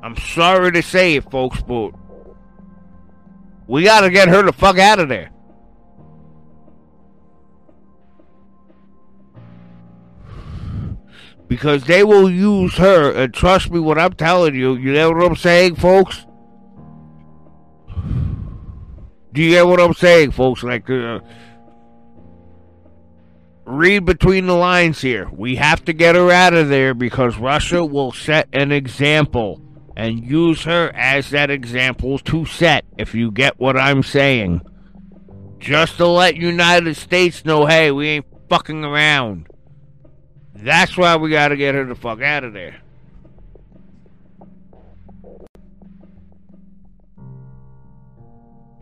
I'm 0.02 0.16
sorry 0.16 0.72
to 0.72 0.82
say 0.82 1.16
it, 1.16 1.30
folks, 1.30 1.60
but 1.60 1.90
we 3.66 3.84
gotta 3.84 4.08
get 4.08 4.28
her 4.28 4.42
the 4.42 4.52
fuck 4.52 4.78
out 4.78 5.00
of 5.00 5.10
there. 5.10 5.30
Because 11.46 11.84
they 11.84 12.04
will 12.04 12.30
use 12.30 12.74
her, 12.76 13.12
and 13.12 13.34
trust 13.34 13.70
me 13.70 13.80
what 13.80 13.98
I'm 13.98 14.14
telling 14.14 14.54
you, 14.54 14.76
you 14.76 14.94
know 14.94 15.10
what 15.10 15.26
I'm 15.26 15.36
saying, 15.36 15.74
folks? 15.74 16.24
Do 19.32 19.42
you 19.42 19.50
get 19.50 19.66
what 19.66 19.80
I'm 19.80 19.94
saying, 19.94 20.32
folks? 20.32 20.62
Like, 20.62 20.88
uh, 20.90 21.20
read 23.64 24.04
between 24.04 24.46
the 24.46 24.54
lines 24.54 25.00
here. 25.00 25.28
We 25.30 25.56
have 25.56 25.84
to 25.84 25.92
get 25.92 26.16
her 26.16 26.30
out 26.30 26.54
of 26.54 26.68
there 26.68 26.94
because 26.94 27.36
Russia 27.36 27.84
will 27.84 28.12
set 28.12 28.48
an 28.52 28.72
example 28.72 29.60
and 29.96 30.24
use 30.24 30.64
her 30.64 30.90
as 30.94 31.30
that 31.30 31.50
example 31.50 32.18
to 32.18 32.44
set, 32.44 32.84
if 32.98 33.14
you 33.14 33.30
get 33.30 33.60
what 33.60 33.76
I'm 33.76 34.02
saying. 34.02 34.62
Just 35.58 35.98
to 35.98 36.06
let 36.06 36.36
United 36.36 36.96
States 36.96 37.44
know, 37.44 37.66
hey, 37.66 37.90
we 37.90 38.08
ain't 38.08 38.26
fucking 38.48 38.84
around. 38.84 39.46
That's 40.54 40.96
why 40.96 41.16
we 41.16 41.30
gotta 41.30 41.56
get 41.56 41.74
her 41.74 41.84
the 41.84 41.94
fuck 41.94 42.22
out 42.22 42.44
of 42.44 42.52
there. 42.52 42.80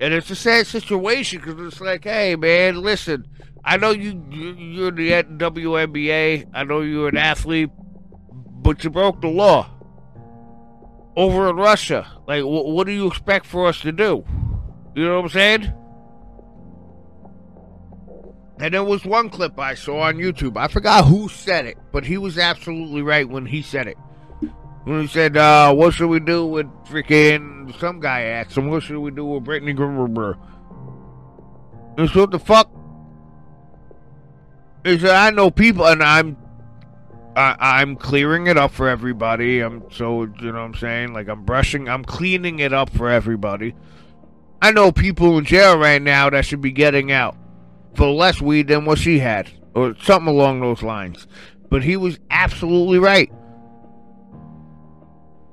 And 0.01 0.15
it's 0.15 0.31
a 0.31 0.37
sad 0.37 0.67
situation 0.67 1.41
because 1.41 1.61
it's 1.67 1.81
like, 1.81 2.05
hey, 2.05 2.37
man, 2.37 2.81
listen, 2.83 3.27
I 3.65 3.77
know 3.77 3.91
you, 3.91 4.23
you 4.31 4.87
are 4.87 4.91
the 4.93 5.11
WNBA. 5.11 6.47
I 6.55 6.65
know 6.65 6.81
you're 6.81 7.09
an 7.09 7.17
athlete, 7.17 7.71
but 8.31 8.85
you 8.85 8.91
broke 8.91 9.21
the 9.21 9.29
law 9.29 9.69
over 11.17 11.51
in 11.51 11.57
Russia. 11.57 12.07
Like, 12.29 12.43
wh- 12.43 12.67
what 12.67 12.87
do 12.87 12.93
you 12.93 13.09
expect 13.09 13.45
for 13.45 13.67
us 13.67 13.81
to 13.81 13.91
do? 13.91 14.25
You 14.95 15.05
know 15.05 15.17
what 15.17 15.25
I'm 15.25 15.31
saying? 15.31 15.73
And 18.61 18.75
there 18.75 18.85
was 18.85 19.05
one 19.05 19.31
clip 19.31 19.59
I 19.59 19.75
saw 19.75 20.01
on 20.01 20.17
YouTube. 20.17 20.57
I 20.57 20.69
forgot 20.69 21.05
who 21.05 21.29
said 21.29 21.67
it, 21.67 21.77
but 21.93 22.05
he 22.05 22.19
was 22.19 22.39
absolutely 22.39 23.03
right 23.03 23.29
when 23.29 23.47
he 23.47 23.63
said 23.63 23.87
it. 23.87 23.97
When 24.89 25.03
he 25.03 25.07
said, 25.07 25.37
uh, 25.37 25.75
what 25.75 25.93
should 25.93 26.09
we 26.09 26.19
do 26.19 26.47
with 26.47 26.67
freaking 26.87 27.79
some 27.79 28.01
guy 28.01 28.23
asked 28.23 28.57
him, 28.57 28.71
what 28.71 28.83
should 28.83 28.99
we 28.99 29.11
do 29.11 29.23
with 29.23 29.45
Brittany 29.45 29.75
Gerber? 29.75 30.39
And 31.99 32.09
so 32.09 32.21
what 32.21 32.31
the 32.31 32.39
fuck? 32.39 32.71
He 34.85 34.99
said, 34.99 35.11
I 35.11 35.29
know 35.29 35.51
people 35.51 35.87
and 35.87 36.03
I'm 36.03 36.39
I, 37.37 37.57
I'm 37.61 37.97
clearing 37.97 38.47
it 38.47 38.57
up 38.57 38.71
for 38.71 38.89
everybody. 38.89 39.61
I'm 39.61 39.91
so 39.91 40.23
you 40.23 40.53
know 40.53 40.53
what 40.53 40.59
I'm 40.61 40.75
saying? 40.75 41.13
Like 41.13 41.29
I'm 41.29 41.45
brushing 41.45 41.87
I'm 41.87 42.03
cleaning 42.03 42.61
it 42.61 42.73
up 42.73 42.89
for 42.89 43.11
everybody. 43.11 43.75
I 44.63 44.71
know 44.71 44.91
people 44.91 45.37
in 45.37 45.45
jail 45.45 45.77
right 45.77 46.01
now 46.01 46.31
that 46.31 46.47
should 46.47 46.63
be 46.63 46.73
getting 46.73 47.13
out 47.13 47.37
for 47.95 48.07
less 48.07 48.41
weed 48.41 48.69
than 48.69 48.87
what 48.87 48.97
she 48.97 49.19
had. 49.19 49.51
Or 49.75 49.95
something 50.01 50.29
along 50.29 50.63
those 50.63 50.83
lines. 50.83 51.27
But 51.69 51.85
he 51.85 51.99
was 51.99 52.19
absolutely 52.31 52.99
right. 52.99 53.31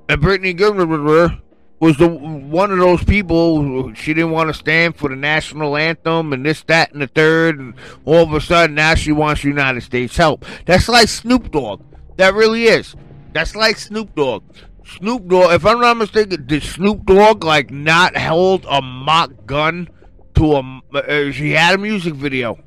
And 0.08 0.20
Brittany 0.20 0.52
Gerber 0.52 1.40
was 1.78 1.96
the 1.98 2.08
one 2.08 2.70
of 2.70 2.78
those 2.78 3.04
people 3.04 3.92
she 3.94 4.14
didn't 4.14 4.30
want 4.30 4.48
to 4.48 4.54
stand 4.54 4.96
for 4.96 5.10
the 5.10 5.16
national 5.16 5.76
anthem 5.76 6.32
and 6.32 6.44
this, 6.44 6.62
that, 6.64 6.92
and 6.92 7.02
the 7.02 7.06
third, 7.06 7.58
and 7.58 7.74
all 8.04 8.22
of 8.22 8.32
a 8.32 8.40
sudden 8.40 8.76
now 8.76 8.94
she 8.94 9.12
wants 9.12 9.44
United 9.44 9.82
States 9.82 10.16
help. 10.16 10.44
That's 10.64 10.88
like 10.88 11.08
Snoop 11.08 11.50
Dogg. 11.50 11.82
That 12.16 12.34
really 12.34 12.64
is. 12.64 12.94
That's 13.32 13.54
like 13.54 13.76
Snoop 13.76 14.14
Dogg. 14.14 14.42
Snoop 14.86 15.26
Dogg, 15.26 15.52
if 15.52 15.66
I'm 15.66 15.80
not 15.80 15.96
mistaken, 15.96 16.46
did 16.46 16.62
Snoop 16.62 17.04
Dogg 17.04 17.44
like 17.44 17.70
not 17.70 18.16
hold 18.16 18.64
a 18.70 18.80
mock 18.80 19.32
gun 19.44 19.88
to 20.36 20.54
a? 20.54 20.80
Uh, 20.94 21.32
had 21.32 21.74
a 21.74 21.78
music 21.78 22.14
video, 22.14 22.58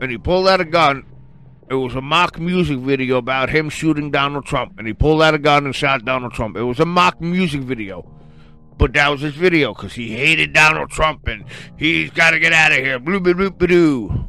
and 0.00 0.10
he 0.10 0.18
pulled 0.18 0.48
out 0.48 0.60
a 0.60 0.64
gun. 0.64 1.04
It 1.68 1.74
was 1.74 1.96
a 1.96 2.00
mock 2.00 2.38
music 2.38 2.78
video 2.78 3.16
about 3.16 3.50
him 3.50 3.68
shooting 3.68 4.12
Donald 4.12 4.46
Trump, 4.46 4.74
and 4.78 4.86
he 4.86 4.92
pulled 4.92 5.20
out 5.20 5.34
a 5.34 5.38
gun 5.38 5.64
and 5.64 5.74
shot 5.74 6.04
Donald 6.04 6.32
Trump. 6.32 6.56
It 6.56 6.62
was 6.62 6.78
a 6.78 6.84
mock 6.86 7.20
music 7.20 7.62
video. 7.62 8.08
But 8.78 8.92
that 8.92 9.08
was 9.08 9.22
his 9.22 9.34
video 9.34 9.74
because 9.74 9.94
he 9.94 10.10
hated 10.10 10.52
Donald 10.52 10.90
Trump 10.90 11.26
and 11.26 11.44
he's 11.78 12.10
got 12.10 12.32
to 12.32 12.38
get 12.38 12.52
out 12.52 12.72
of 12.72 12.78
here. 12.78 12.98
Blue, 12.98 13.20
blue, 13.20 13.50
blue. 13.50 14.28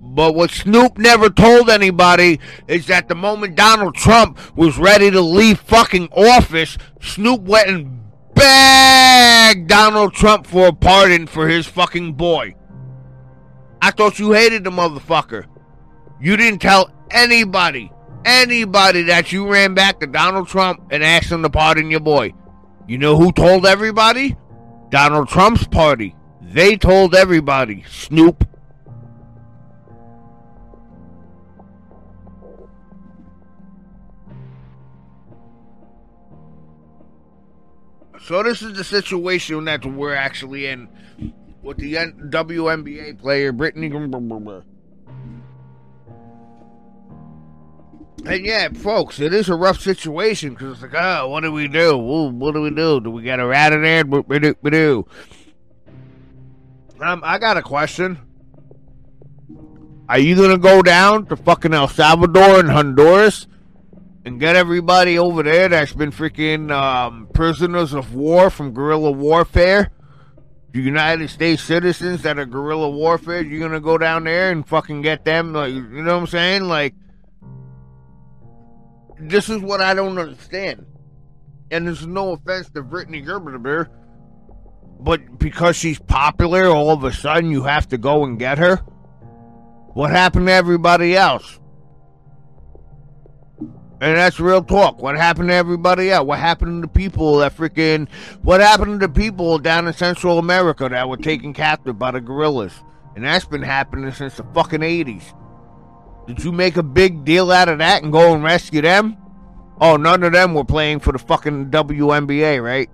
But 0.00 0.34
what 0.34 0.50
Snoop 0.50 0.98
never 0.98 1.30
told 1.30 1.70
anybody 1.70 2.40
is 2.66 2.86
that 2.88 3.08
the 3.08 3.14
moment 3.14 3.54
Donald 3.54 3.94
Trump 3.94 4.38
was 4.56 4.76
ready 4.76 5.10
to 5.10 5.20
leave 5.20 5.60
fucking 5.60 6.08
office, 6.12 6.78
Snoop 7.00 7.42
went 7.42 7.68
and 7.68 8.00
begged 8.34 9.68
Donald 9.68 10.14
Trump 10.14 10.46
for 10.46 10.68
a 10.68 10.72
pardon 10.72 11.26
for 11.26 11.48
his 11.48 11.66
fucking 11.66 12.14
boy. 12.14 12.56
I 13.80 13.92
thought 13.92 14.18
you 14.18 14.32
hated 14.32 14.64
the 14.64 14.70
motherfucker. 14.70 15.46
You 16.20 16.36
didn't 16.36 16.60
tell 16.60 16.90
anybody, 17.10 17.92
anybody 18.24 19.02
that 19.02 19.32
you 19.32 19.50
ran 19.50 19.74
back 19.74 20.00
to 20.00 20.06
Donald 20.06 20.48
Trump 20.48 20.82
and 20.90 21.04
asked 21.04 21.30
him 21.30 21.42
to 21.42 21.50
pardon 21.50 21.90
your 21.90 22.00
boy. 22.00 22.32
You 22.88 22.98
know 22.98 23.16
who 23.16 23.32
told 23.32 23.66
everybody? 23.66 24.36
Donald 24.88 25.28
Trump's 25.28 25.66
party. 25.66 26.14
They 26.40 26.76
told 26.76 27.14
everybody. 27.14 27.84
Snoop. 27.88 28.48
So 38.22 38.42
this 38.42 38.62
is 38.62 38.76
the 38.76 38.82
situation 38.82 39.64
that 39.66 39.84
we're 39.84 40.14
actually 40.14 40.66
in 40.66 40.88
with 41.62 41.76
the 41.76 41.94
WNBA 41.94 43.18
player 43.20 43.52
Brittany. 43.52 43.88
And 48.26 48.44
yeah, 48.44 48.68
folks, 48.70 49.20
it 49.20 49.32
is 49.32 49.48
a 49.48 49.54
rough 49.54 49.80
situation 49.80 50.54
because 50.54 50.72
it's 50.72 50.82
like, 50.82 51.00
oh, 51.00 51.28
what 51.28 51.44
do 51.44 51.52
we 51.52 51.68
do? 51.68 51.96
What 51.96 52.54
do 52.54 52.60
we 52.60 52.70
do? 52.70 53.00
Do 53.00 53.10
we 53.10 53.22
get 53.22 53.38
her 53.38 53.52
out 53.54 53.72
of 53.72 53.82
there? 53.82 54.04
What 54.04 54.42
do? 54.42 54.54
We 54.62 54.70
do. 54.70 55.06
Um, 57.00 57.22
I 57.24 57.38
got 57.38 57.56
a 57.56 57.62
question. 57.62 58.18
Are 60.08 60.18
you 60.18 60.34
gonna 60.34 60.58
go 60.58 60.82
down 60.82 61.26
to 61.26 61.36
fucking 61.36 61.72
El 61.72 61.86
Salvador 61.86 62.58
and 62.58 62.68
Honduras 62.68 63.46
and 64.24 64.40
get 64.40 64.56
everybody 64.56 65.18
over 65.18 65.44
there 65.44 65.68
that's 65.68 65.92
been 65.92 66.10
freaking 66.10 66.72
um, 66.72 67.28
prisoners 67.32 67.92
of 67.92 68.12
war 68.12 68.50
from 68.50 68.74
guerrilla 68.74 69.12
warfare? 69.12 69.92
The 70.72 70.80
United 70.80 71.30
States 71.30 71.62
citizens 71.62 72.22
that 72.22 72.40
are 72.40 72.46
guerrilla 72.46 72.90
warfare, 72.90 73.42
you're 73.42 73.60
gonna 73.60 73.80
go 73.80 73.98
down 73.98 74.24
there 74.24 74.50
and 74.50 74.66
fucking 74.66 75.02
get 75.02 75.24
them, 75.24 75.52
like, 75.52 75.72
you 75.72 75.82
know 75.82 76.14
what 76.14 76.20
I'm 76.22 76.26
saying? 76.26 76.64
Like, 76.64 76.94
this 79.18 79.48
is 79.48 79.60
what 79.60 79.80
I 79.80 79.94
don't 79.94 80.18
understand. 80.18 80.86
And 81.70 81.86
there's 81.86 82.06
no 82.06 82.32
offense 82.32 82.70
to 82.70 82.82
Brittany 82.82 83.20
Gerber, 83.20 83.90
but 85.00 85.38
because 85.38 85.76
she's 85.76 85.98
popular, 85.98 86.66
all 86.66 86.90
of 86.90 87.04
a 87.04 87.12
sudden 87.12 87.50
you 87.50 87.64
have 87.64 87.88
to 87.88 87.98
go 87.98 88.24
and 88.24 88.38
get 88.38 88.58
her? 88.58 88.76
What 89.94 90.10
happened 90.10 90.46
to 90.46 90.52
everybody 90.52 91.16
else? 91.16 91.58
And 93.98 94.14
that's 94.14 94.38
real 94.38 94.62
talk. 94.62 95.00
What 95.00 95.16
happened 95.16 95.48
to 95.48 95.54
everybody 95.54 96.10
else? 96.10 96.26
What 96.26 96.38
happened 96.38 96.82
to 96.82 96.86
the 96.86 96.92
people 96.92 97.38
that 97.38 97.56
freaking. 97.56 98.10
What 98.42 98.60
happened 98.60 99.00
to 99.00 99.06
the 99.06 99.12
people 99.12 99.58
down 99.58 99.86
in 99.86 99.94
Central 99.94 100.38
America 100.38 100.86
that 100.88 101.08
were 101.08 101.16
taken 101.16 101.54
captive 101.54 101.98
by 101.98 102.10
the 102.10 102.20
guerrillas? 102.20 102.74
And 103.14 103.24
that's 103.24 103.46
been 103.46 103.62
happening 103.62 104.12
since 104.12 104.36
the 104.36 104.44
fucking 104.54 104.80
80s. 104.80 105.32
Did 106.26 106.42
you 106.42 106.52
make 106.52 106.76
a 106.76 106.82
big 106.82 107.24
deal 107.24 107.52
out 107.52 107.68
of 107.68 107.78
that 107.78 108.02
and 108.02 108.12
go 108.12 108.34
and 108.34 108.42
rescue 108.42 108.82
them? 108.82 109.16
Oh, 109.80 109.96
none 109.96 110.22
of 110.22 110.32
them 110.32 110.54
were 110.54 110.64
playing 110.64 111.00
for 111.00 111.12
the 111.12 111.18
fucking 111.18 111.70
WNBA, 111.70 112.62
right? 112.62 112.90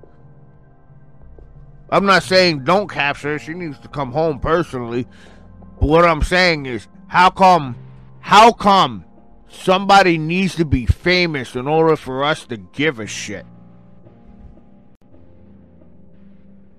I'm 1.91 2.07
not 2.07 2.23
saying 2.23 2.65
don't 2.65 2.89
capture 2.89 3.33
her. 3.33 3.39
She 3.39 3.55
needs 3.55 3.79
to 3.81 3.89
come 3.89 4.12
home 4.12 4.41
personally. 4.41 5.07
But 5.79 5.89
what 5.89 6.05
I'm 6.05 6.23
saying 6.23 6.67
is, 6.67 6.89
how 7.07 7.31
come, 7.31 7.77
how 8.21 8.53
come 8.53 9.05
somebody 9.49 10.19
needs 10.19 10.55
to 10.57 10.65
be 10.65 10.87
famous 10.87 11.55
in 11.55 11.69
order 11.69 11.97
for 11.97 12.25
us 12.25 12.45
to 12.47 12.57
give 12.57 12.99
a 12.99 13.07
shit? 13.07 13.47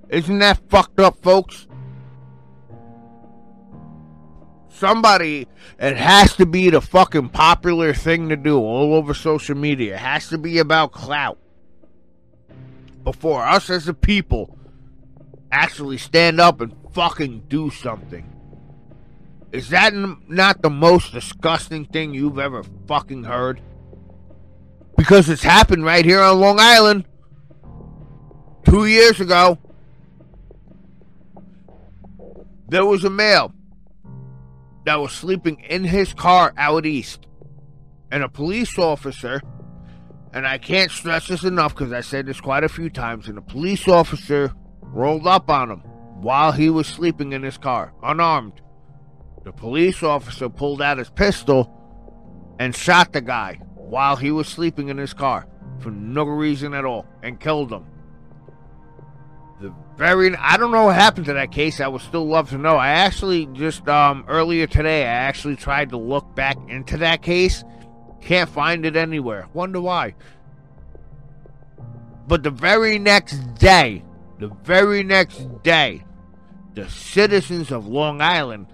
Isn't 0.09 0.39
that 0.39 0.59
fucked 0.69 0.99
up, 0.99 1.21
folks? 1.23 1.67
Somebody, 4.83 5.47
it 5.79 5.95
has 5.95 6.35
to 6.35 6.45
be 6.45 6.69
the 6.69 6.81
fucking 6.81 7.29
popular 7.29 7.93
thing 7.93 8.27
to 8.27 8.35
do 8.35 8.59
all 8.59 8.95
over 8.95 9.13
social 9.13 9.55
media. 9.55 9.93
It 9.93 9.99
has 9.99 10.27
to 10.27 10.37
be 10.37 10.57
about 10.57 10.91
clout. 10.91 11.37
Before 13.05 13.45
us 13.45 13.69
as 13.69 13.87
a 13.87 13.93
people 13.93 14.57
actually 15.53 15.97
stand 15.97 16.41
up 16.41 16.59
and 16.59 16.75
fucking 16.91 17.43
do 17.47 17.69
something. 17.69 18.29
Is 19.53 19.69
that 19.69 19.93
not 20.27 20.61
the 20.61 20.69
most 20.69 21.13
disgusting 21.13 21.85
thing 21.85 22.13
you've 22.13 22.37
ever 22.37 22.61
fucking 22.85 23.23
heard? 23.23 23.61
Because 24.97 25.29
it's 25.29 25.43
happened 25.43 25.85
right 25.85 26.03
here 26.03 26.19
on 26.19 26.41
Long 26.41 26.59
Island 26.59 27.05
two 28.65 28.85
years 28.85 29.21
ago. 29.21 29.57
There 32.67 32.85
was 32.85 33.05
a 33.05 33.09
male 33.09 33.53
that 34.85 34.99
was 34.99 35.11
sleeping 35.11 35.59
in 35.61 35.83
his 35.83 36.13
car 36.13 36.53
out 36.57 36.85
east. 36.85 37.27
And 38.11 38.23
a 38.23 38.29
police 38.29 38.77
officer, 38.77 39.41
and 40.33 40.45
I 40.45 40.57
can't 40.57 40.91
stress 40.91 41.27
this 41.27 41.43
enough 41.43 41.73
because 41.73 41.91
I 41.91 42.01
said 42.01 42.25
this 42.25 42.41
quite 42.41 42.63
a 42.63 42.69
few 42.69 42.89
times, 42.89 43.27
and 43.27 43.37
a 43.37 43.41
police 43.41 43.87
officer 43.87 44.53
rolled 44.81 45.27
up 45.27 45.49
on 45.49 45.71
him 45.71 45.79
while 46.21 46.51
he 46.51 46.69
was 46.69 46.87
sleeping 46.87 47.33
in 47.33 47.43
his 47.43 47.57
car, 47.57 47.93
unarmed. 48.03 48.61
The 49.43 49.51
police 49.51 50.03
officer 50.03 50.49
pulled 50.49 50.81
out 50.81 50.97
his 50.97 51.09
pistol 51.09 51.69
and 52.59 52.75
shot 52.75 53.11
the 53.11 53.21
guy 53.21 53.59
while 53.75 54.15
he 54.15 54.31
was 54.31 54.47
sleeping 54.47 54.89
in 54.89 54.97
his 54.97 55.13
car 55.13 55.47
for 55.79 55.91
no 55.91 56.23
reason 56.23 56.73
at 56.73 56.85
all 56.85 57.05
and 57.21 57.39
killed 57.39 57.71
him. 57.71 57.85
Very 59.97 60.35
I 60.35 60.57
don't 60.57 60.71
know 60.71 60.85
what 60.85 60.95
happened 60.95 61.27
to 61.27 61.33
that 61.33 61.51
case. 61.51 61.79
I 61.79 61.87
would 61.87 62.01
still 62.01 62.25
love 62.25 62.49
to 62.49 62.57
know. 62.57 62.75
I 62.77 62.89
actually 62.89 63.45
just 63.47 63.87
um 63.87 64.25
earlier 64.27 64.67
today 64.67 65.03
I 65.03 65.13
actually 65.13 65.55
tried 65.55 65.89
to 65.89 65.97
look 65.97 66.35
back 66.35 66.57
into 66.67 66.97
that 66.97 67.21
case. 67.21 67.63
Can't 68.21 68.49
find 68.49 68.85
it 68.85 68.95
anywhere. 68.95 69.47
Wonder 69.53 69.81
why. 69.81 70.15
But 72.27 72.41
the 72.41 72.51
very 72.51 72.97
next 72.97 73.37
day, 73.55 74.03
the 74.39 74.47
very 74.63 75.03
next 75.03 75.47
day, 75.61 76.05
the 76.73 76.89
citizens 76.89 77.71
of 77.71 77.85
Long 77.85 78.21
Island 78.21 78.67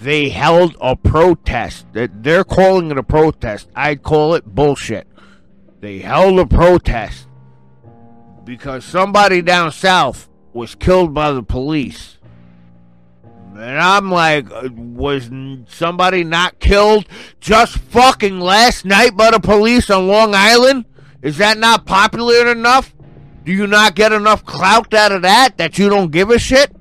they 0.00 0.28
held 0.28 0.76
a 0.80 0.94
protest. 0.94 1.86
They're 1.92 2.44
calling 2.44 2.90
it 2.90 2.98
a 2.98 3.02
protest. 3.02 3.68
I'd 3.74 4.02
call 4.02 4.34
it 4.34 4.44
bullshit. 4.44 5.08
They 5.80 5.98
held 5.98 6.38
a 6.38 6.46
protest 6.46 7.27
because 8.48 8.82
somebody 8.82 9.42
down 9.42 9.70
south 9.70 10.26
was 10.54 10.74
killed 10.74 11.12
by 11.12 11.30
the 11.32 11.42
police. 11.42 12.16
And 13.52 13.78
I'm 13.78 14.10
like, 14.10 14.50
uh, 14.50 14.70
was 14.72 15.30
somebody 15.68 16.24
not 16.24 16.58
killed 16.58 17.06
just 17.40 17.76
fucking 17.76 18.40
last 18.40 18.86
night 18.86 19.14
by 19.14 19.32
the 19.32 19.38
police 19.38 19.90
on 19.90 20.06
Long 20.06 20.34
Island? 20.34 20.86
Is 21.20 21.36
that 21.36 21.58
not 21.58 21.84
popular 21.84 22.50
enough? 22.50 22.94
Do 23.44 23.52
you 23.52 23.66
not 23.66 23.94
get 23.94 24.12
enough 24.12 24.46
clout 24.46 24.94
out 24.94 25.12
of 25.12 25.22
that 25.22 25.58
that 25.58 25.78
you 25.78 25.90
don't 25.90 26.10
give 26.10 26.30
a 26.30 26.38
shit? 26.38 26.74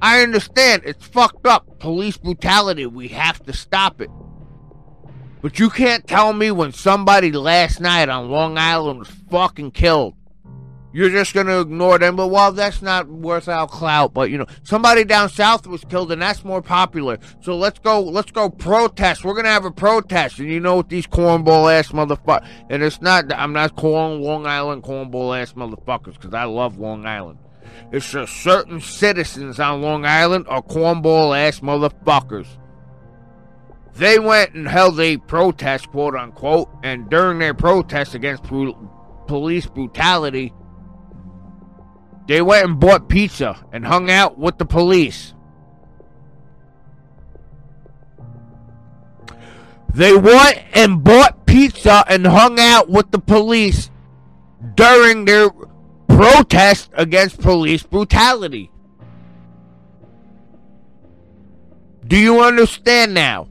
I 0.00 0.22
understand 0.22 0.82
it's 0.84 1.04
fucked 1.04 1.46
up. 1.46 1.80
Police 1.80 2.16
brutality. 2.16 2.86
We 2.86 3.08
have 3.08 3.42
to 3.46 3.52
stop 3.52 4.00
it. 4.00 4.10
But 5.44 5.58
you 5.58 5.68
can't 5.68 6.06
tell 6.06 6.32
me 6.32 6.50
when 6.50 6.72
somebody 6.72 7.30
last 7.30 7.78
night 7.78 8.08
on 8.08 8.30
Long 8.30 8.56
Island 8.56 9.00
was 9.00 9.10
fucking 9.30 9.72
killed. 9.72 10.14
You're 10.90 11.10
just 11.10 11.34
gonna 11.34 11.60
ignore 11.60 11.98
them, 11.98 12.16
but 12.16 12.28
well, 12.28 12.50
that's 12.50 12.80
not 12.80 13.08
worth 13.08 13.46
our 13.46 13.68
clout. 13.68 14.14
But 14.14 14.30
you 14.30 14.38
know, 14.38 14.46
somebody 14.62 15.04
down 15.04 15.28
south 15.28 15.66
was 15.66 15.84
killed, 15.84 16.10
and 16.12 16.22
that's 16.22 16.46
more 16.46 16.62
popular. 16.62 17.18
So 17.42 17.58
let's 17.58 17.78
go, 17.78 18.00
let's 18.00 18.30
go 18.30 18.48
protest. 18.48 19.22
We're 19.22 19.34
gonna 19.34 19.50
have 19.50 19.66
a 19.66 19.70
protest, 19.70 20.38
and 20.38 20.48
you 20.48 20.60
know 20.60 20.76
what 20.76 20.88
these 20.88 21.06
cornball 21.06 21.70
ass 21.70 21.88
motherfuckers. 21.88 22.48
And 22.70 22.82
it's 22.82 23.02
not, 23.02 23.30
I'm 23.30 23.52
not 23.52 23.76
calling 23.76 24.22
Long 24.22 24.46
Island 24.46 24.82
cornball 24.82 25.38
ass 25.38 25.52
motherfuckers 25.52 26.14
because 26.14 26.32
I 26.32 26.44
love 26.44 26.78
Long 26.78 27.04
Island. 27.04 27.38
It's 27.92 28.10
just 28.10 28.32
certain 28.42 28.80
citizens 28.80 29.60
on 29.60 29.82
Long 29.82 30.06
Island 30.06 30.46
are 30.48 30.62
cornball 30.62 31.38
ass 31.38 31.60
motherfuckers. 31.60 32.46
They 33.94 34.18
went 34.18 34.54
and 34.54 34.66
held 34.66 34.98
a 34.98 35.18
protest, 35.18 35.90
quote 35.90 36.16
unquote, 36.16 36.68
and 36.82 37.08
during 37.08 37.38
their 37.38 37.54
protest 37.54 38.14
against 38.14 38.42
police 38.42 39.66
brutality, 39.66 40.52
they 42.26 42.42
went 42.42 42.66
and 42.66 42.80
bought 42.80 43.08
pizza 43.08 43.64
and 43.72 43.86
hung 43.86 44.10
out 44.10 44.36
with 44.36 44.58
the 44.58 44.64
police. 44.64 45.34
They 49.92 50.16
went 50.16 50.58
and 50.72 51.04
bought 51.04 51.46
pizza 51.46 52.04
and 52.08 52.26
hung 52.26 52.58
out 52.58 52.88
with 52.88 53.12
the 53.12 53.20
police 53.20 53.90
during 54.74 55.24
their 55.24 55.50
protest 56.08 56.90
against 56.94 57.40
police 57.40 57.84
brutality. 57.84 58.72
Do 62.04 62.16
you 62.18 62.40
understand 62.40 63.14
now? 63.14 63.50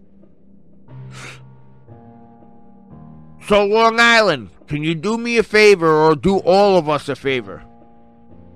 So, 3.47 3.65
Long 3.65 3.99
Island, 3.99 4.51
can 4.67 4.83
you 4.83 4.95
do 4.95 5.17
me 5.17 5.37
a 5.37 5.43
favor 5.43 5.91
or 5.91 6.15
do 6.15 6.37
all 6.37 6.77
of 6.77 6.87
us 6.87 7.09
a 7.09 7.15
favor? 7.15 7.61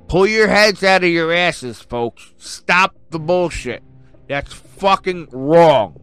Pull 0.08 0.28
your 0.28 0.48
heads 0.48 0.82
out 0.82 1.04
of 1.04 1.10
your 1.10 1.34
asses, 1.34 1.82
folks. 1.82 2.34
Stop 2.38 2.96
the 3.10 3.20
bullshit. 3.20 3.84
That's 4.30 4.54
fucking 4.54 5.28
wrong. 5.34 6.02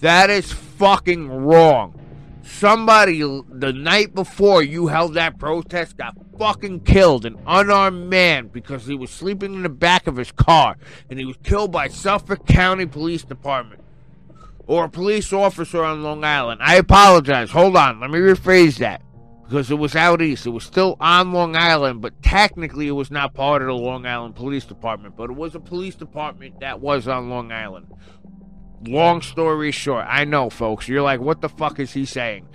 That 0.00 0.30
is 0.30 0.50
fucking 0.50 1.28
wrong. 1.28 2.00
Somebody 2.42 3.20
the 3.20 3.72
night 3.72 4.16
before 4.16 4.64
you 4.64 4.88
held 4.88 5.14
that 5.14 5.38
protest 5.38 5.96
got 5.96 6.16
fucking 6.36 6.80
killed, 6.80 7.24
an 7.24 7.38
unarmed 7.46 8.10
man, 8.10 8.48
because 8.48 8.84
he 8.84 8.96
was 8.96 9.10
sleeping 9.10 9.54
in 9.54 9.62
the 9.62 9.68
back 9.68 10.08
of 10.08 10.16
his 10.16 10.32
car, 10.32 10.76
and 11.08 11.20
he 11.20 11.24
was 11.24 11.36
killed 11.44 11.70
by 11.70 11.86
Suffolk 11.86 12.44
County 12.46 12.86
Police 12.86 13.22
Department 13.22 13.83
or 14.66 14.84
a 14.84 14.88
police 14.88 15.32
officer 15.32 15.82
on 15.84 16.02
Long 16.02 16.24
Island. 16.24 16.60
I 16.62 16.76
apologize. 16.76 17.50
Hold 17.50 17.76
on. 17.76 18.00
Let 18.00 18.10
me 18.10 18.18
rephrase 18.18 18.78
that. 18.78 19.02
Because 19.44 19.70
it 19.70 19.74
was 19.74 19.94
out 19.94 20.22
east. 20.22 20.46
It 20.46 20.50
was 20.50 20.64
still 20.64 20.96
on 21.00 21.32
Long 21.32 21.54
Island, 21.54 22.00
but 22.00 22.22
technically 22.22 22.88
it 22.88 22.92
was 22.92 23.10
not 23.10 23.34
part 23.34 23.60
of 23.60 23.68
the 23.68 23.74
Long 23.74 24.06
Island 24.06 24.34
Police 24.34 24.64
Department. 24.64 25.16
But 25.16 25.30
it 25.30 25.36
was 25.36 25.54
a 25.54 25.60
police 25.60 25.94
department 25.94 26.60
that 26.60 26.80
was 26.80 27.06
on 27.06 27.28
Long 27.28 27.52
Island. 27.52 27.92
Long 28.86 29.22
story 29.22 29.70
short, 29.70 30.06
I 30.08 30.24
know, 30.24 30.50
folks. 30.50 30.88
You're 30.88 31.02
like, 31.02 31.20
what 31.20 31.40
the 31.40 31.48
fuck 31.48 31.78
is 31.78 31.92
he 31.92 32.04
saying? 32.04 32.48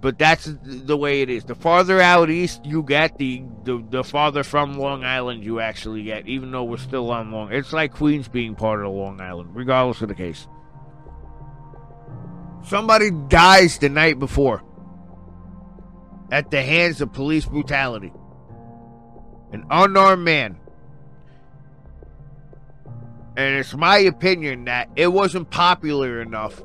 But 0.00 0.18
that's 0.18 0.52
the 0.62 0.96
way 0.96 1.22
it 1.22 1.30
is. 1.30 1.44
The 1.44 1.54
farther 1.54 2.00
out 2.00 2.28
east 2.28 2.66
you 2.66 2.82
get, 2.82 3.18
the, 3.18 3.44
the 3.62 3.84
the 3.88 4.02
farther 4.02 4.42
from 4.42 4.74
Long 4.74 5.04
Island 5.04 5.44
you 5.44 5.60
actually 5.60 6.02
get, 6.02 6.26
even 6.26 6.50
though 6.50 6.64
we're 6.64 6.76
still 6.76 7.08
on 7.12 7.30
Long. 7.30 7.52
It's 7.52 7.72
like 7.72 7.94
Queens 7.94 8.26
being 8.26 8.56
part 8.56 8.84
of 8.84 8.92
Long 8.92 9.20
Island, 9.20 9.50
regardless 9.54 10.02
of 10.02 10.08
the 10.08 10.16
case. 10.16 10.48
Somebody 12.64 13.10
dies 13.10 13.78
the 13.78 13.88
night 13.88 14.18
before 14.18 14.62
at 16.30 16.50
the 16.50 16.62
hands 16.62 17.00
of 17.00 17.12
police 17.12 17.44
brutality. 17.44 18.12
An 19.52 19.64
unarmed 19.70 20.24
man. 20.24 20.58
And 23.36 23.56
it's 23.56 23.74
my 23.74 23.98
opinion 23.98 24.64
that 24.64 24.88
it 24.96 25.08
wasn't 25.08 25.50
popular 25.50 26.22
enough 26.22 26.62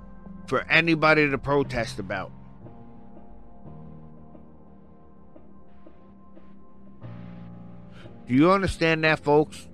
for 0.47 0.63
anybody 0.69 1.29
to 1.29 1.37
protest 1.37 1.99
about. 1.99 2.31
Do 8.27 8.33
you 8.33 8.51
understand 8.51 9.03
that, 9.03 9.19
folks? 9.19 9.67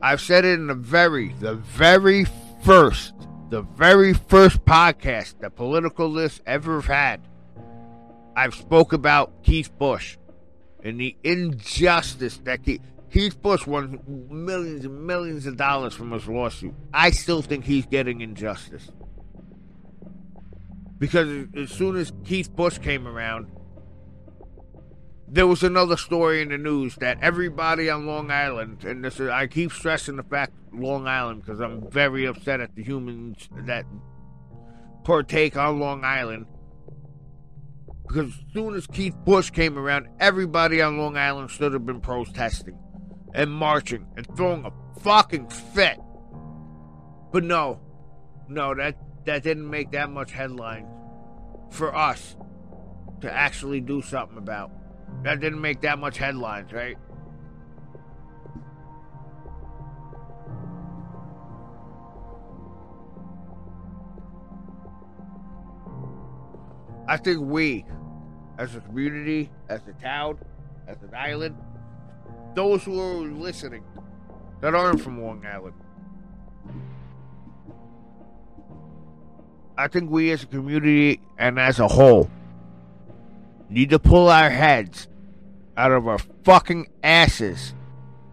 I've 0.00 0.20
said 0.20 0.44
it 0.44 0.54
in 0.54 0.68
the 0.68 0.74
very, 0.74 1.32
the 1.40 1.54
very 1.54 2.26
first 2.64 3.11
the 3.52 3.60
very 3.60 4.14
first 4.14 4.64
podcast 4.64 5.38
that 5.40 5.54
Political 5.56 6.08
List 6.08 6.40
ever 6.46 6.80
had, 6.80 7.20
I've 8.34 8.54
spoke 8.54 8.94
about 8.94 9.42
Keith 9.42 9.70
Bush 9.76 10.16
and 10.82 10.98
the 10.98 11.14
injustice 11.22 12.38
that 12.44 12.62
Keith, 12.64 12.80
Keith 13.12 13.42
Bush 13.42 13.66
won 13.66 14.00
millions 14.30 14.86
and 14.86 15.06
millions 15.06 15.44
of 15.44 15.58
dollars 15.58 15.92
from 15.92 16.12
his 16.12 16.26
lawsuit. 16.26 16.72
I 16.94 17.10
still 17.10 17.42
think 17.42 17.66
he's 17.66 17.84
getting 17.84 18.22
injustice. 18.22 18.90
Because 20.98 21.46
as 21.54 21.70
soon 21.70 21.96
as 21.96 22.10
Keith 22.24 22.56
Bush 22.56 22.78
came 22.78 23.06
around, 23.06 23.48
there 25.32 25.46
was 25.46 25.62
another 25.62 25.96
story 25.96 26.42
in 26.42 26.50
the 26.50 26.58
news 26.58 26.94
that 26.96 27.16
everybody 27.22 27.88
on 27.88 28.06
Long 28.06 28.30
Island, 28.30 28.84
and 28.84 29.02
this 29.02 29.18
is, 29.18 29.30
I 29.30 29.46
keep 29.46 29.72
stressing 29.72 30.16
the 30.16 30.22
fact 30.22 30.52
Long 30.74 31.06
Island 31.06 31.40
because 31.40 31.58
I'm 31.58 31.90
very 31.90 32.26
upset 32.26 32.60
at 32.60 32.74
the 32.76 32.84
humans 32.84 33.48
that 33.64 33.86
partake 35.04 35.56
on 35.56 35.80
Long 35.80 36.04
Island. 36.04 36.44
Because 38.06 38.28
as 38.28 38.52
soon 38.52 38.74
as 38.74 38.86
Keith 38.86 39.16
Bush 39.24 39.48
came 39.48 39.78
around, 39.78 40.08
everybody 40.20 40.82
on 40.82 40.98
Long 40.98 41.16
Island 41.16 41.50
should 41.50 41.72
have 41.72 41.86
been 41.86 42.02
protesting 42.02 42.78
and 43.32 43.50
marching 43.50 44.06
and 44.18 44.26
throwing 44.36 44.66
a 44.66 45.00
fucking 45.00 45.48
fit. 45.48 45.98
But 47.32 47.44
no, 47.44 47.80
no, 48.48 48.74
that 48.74 48.98
that 49.24 49.42
didn't 49.44 49.70
make 49.70 49.92
that 49.92 50.10
much 50.10 50.32
headlines 50.32 50.88
for 51.70 51.94
us 51.96 52.36
to 53.22 53.32
actually 53.32 53.80
do 53.80 54.02
something 54.02 54.36
about. 54.36 54.70
That 55.22 55.40
didn't 55.40 55.60
make 55.60 55.80
that 55.82 55.98
much 55.98 56.18
headlines, 56.18 56.72
right? 56.72 56.96
I 67.06 67.16
think 67.18 67.40
we, 67.40 67.84
as 68.58 68.74
a 68.74 68.80
community, 68.80 69.50
as 69.68 69.80
a 69.86 69.92
town, 70.02 70.38
as 70.86 70.96
an 71.02 71.14
island, 71.14 71.56
those 72.54 72.82
who 72.84 73.00
are 73.00 73.30
listening 73.30 73.84
that 74.60 74.74
aren't 74.74 75.00
from 75.00 75.22
Long 75.22 75.44
Island, 75.44 75.74
I 79.76 79.88
think 79.88 80.10
we 80.10 80.30
as 80.30 80.42
a 80.42 80.46
community 80.46 81.20
and 81.38 81.58
as 81.58 81.80
a 81.80 81.88
whole 81.88 82.30
need 83.72 83.90
to 83.90 83.98
pull 83.98 84.28
our 84.28 84.50
heads 84.50 85.08
out 85.76 85.92
of 85.92 86.06
our 86.06 86.18
fucking 86.44 86.88
asses, 87.02 87.74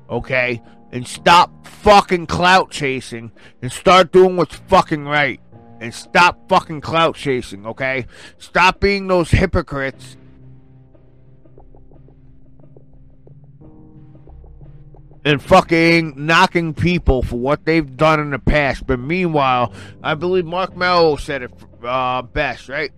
okay? 0.10 0.62
And 0.92 1.08
stop 1.08 1.68
fucking 1.68 2.28
clout 2.28 2.72
chasing 2.72 3.32
and 3.62 3.72
start 3.72 4.12
doing 4.12 4.36
what's 4.36 4.56
fucking 4.56 5.06
right. 5.06 5.40
And 5.80 5.94
stop 5.94 6.50
fucking 6.50 6.82
clout 6.82 7.16
chasing, 7.16 7.66
okay? 7.66 8.06
Stop 8.38 8.82
being 8.82 9.08
those 9.08 9.32
hypocrites. 9.32 10.18
And 15.24 15.42
fucking 15.42 16.14
knocking 16.18 16.74
people 16.74 17.22
for 17.22 17.38
what 17.38 17.66
they've 17.66 17.96
done 17.96 18.20
in 18.20 18.32
the 18.32 18.40
past. 18.40 18.86
But 18.88 19.00
meanwhile, 19.00 19.74
I 20.04 20.16
believe 20.16 20.46
Mark 20.46 20.76
Mello 20.76 21.16
said 21.18 21.44
it 21.44 21.52
uh, 21.84 22.24
best, 22.24 22.68
right? 22.68 22.92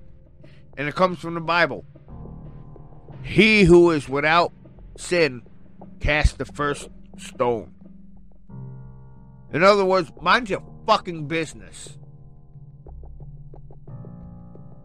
And 0.78 0.88
it 0.88 0.96
comes 0.96 1.20
from 1.20 1.34
the 1.36 1.42
Bible. 1.42 1.86
He 3.24 3.64
who 3.64 3.92
is 3.92 4.10
without 4.10 4.52
sin 4.98 5.44
cast 6.00 6.38
the 6.38 6.46
first 6.46 6.90
stone. 7.18 7.74
In 9.54 9.64
other 9.64 9.86
words, 9.86 10.12
mind 10.22 10.50
your 10.50 10.64
fucking 10.86 11.28
business. 11.28 11.98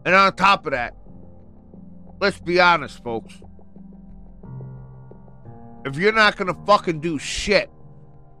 And 0.05 0.15
on 0.15 0.35
top 0.35 0.65
of 0.65 0.71
that, 0.71 0.95
let's 2.19 2.39
be 2.39 2.59
honest, 2.59 3.03
folks. 3.03 3.41
If 5.85 5.97
you're 5.97 6.13
not 6.13 6.35
gonna 6.35 6.53
fucking 6.65 6.99
do 6.99 7.17
shit 7.17 7.69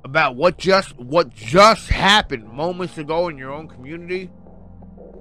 about 0.03 0.35
what 0.35 0.57
just 0.57 0.97
what 0.97 1.33
just 1.33 1.89
happened 1.89 2.51
moments 2.51 2.97
ago 2.97 3.27
in 3.29 3.37
your 3.37 3.51
own 3.51 3.67
community, 3.67 4.29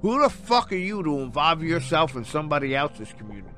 who 0.02 0.22
the 0.22 0.28
fuck 0.28 0.72
are 0.72 0.76
you 0.76 1.02
to 1.02 1.18
involve 1.20 1.62
yourself 1.62 2.14
in 2.14 2.24
somebody 2.24 2.74
else's 2.74 3.12
community? 3.12 3.55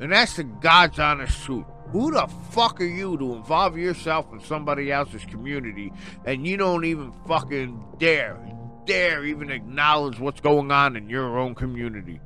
And 0.00 0.12
that's 0.12 0.36
the 0.36 0.44
God's 0.44 0.98
honest 0.98 1.42
truth. 1.42 1.66
Who 1.92 2.10
the 2.10 2.26
fuck 2.50 2.80
are 2.80 2.84
you 2.84 3.18
to 3.18 3.34
involve 3.34 3.76
yourself 3.76 4.32
in 4.32 4.40
somebody 4.40 4.90
else's 4.90 5.24
community 5.26 5.92
and 6.24 6.46
you 6.46 6.56
don't 6.56 6.84
even 6.84 7.12
fucking 7.28 7.84
dare, 7.98 8.38
dare 8.86 9.24
even 9.24 9.50
acknowledge 9.50 10.18
what's 10.18 10.40
going 10.40 10.70
on 10.70 10.96
in 10.96 11.10
your 11.10 11.38
own 11.38 11.54
community? 11.54 12.20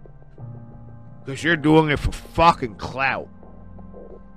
Because 1.24 1.42
you're 1.42 1.56
doing 1.56 1.90
it 1.90 1.98
for 1.98 2.12
fucking 2.12 2.76
clout. 2.76 3.28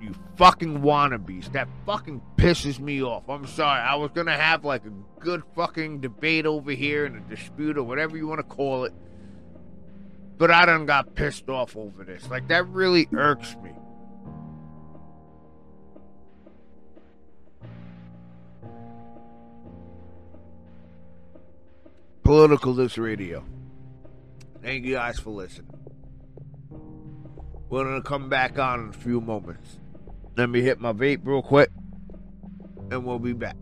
You 0.00 0.14
fucking 0.36 0.80
wannabes. 0.80 1.52
That 1.52 1.68
fucking 1.86 2.20
pisses 2.36 2.80
me 2.80 3.02
off. 3.02 3.28
I'm 3.28 3.46
sorry. 3.46 3.80
I 3.80 3.94
was 3.94 4.10
gonna 4.12 4.36
have 4.36 4.64
like 4.64 4.84
a 4.84 4.92
good 5.20 5.42
fucking 5.54 6.00
debate 6.00 6.46
over 6.46 6.72
here 6.72 7.04
and 7.04 7.16
a 7.16 7.20
dispute 7.20 7.78
or 7.78 7.84
whatever 7.84 8.16
you 8.16 8.26
want 8.26 8.40
to 8.40 8.44
call 8.44 8.84
it. 8.84 8.92
But 10.40 10.50
I 10.50 10.64
done 10.64 10.86
got 10.86 11.14
pissed 11.14 11.50
off 11.50 11.76
over 11.76 12.02
this. 12.02 12.26
Like, 12.30 12.48
that 12.48 12.66
really 12.68 13.06
irks 13.12 13.54
me. 13.62 13.72
Political 22.22 22.72
This 22.72 22.96
Radio. 22.96 23.44
Thank 24.62 24.86
you 24.86 24.94
guys 24.94 25.18
for 25.18 25.28
listening. 25.28 25.74
We're 27.68 27.84
to 27.94 28.00
come 28.00 28.30
back 28.30 28.58
on 28.58 28.80
in 28.80 28.88
a 28.88 28.92
few 28.94 29.20
moments. 29.20 29.76
Let 30.38 30.48
me 30.48 30.62
hit 30.62 30.80
my 30.80 30.94
vape 30.94 31.20
real 31.22 31.42
quick, 31.42 31.68
and 32.90 33.04
we'll 33.04 33.18
be 33.18 33.34
back. 33.34 33.56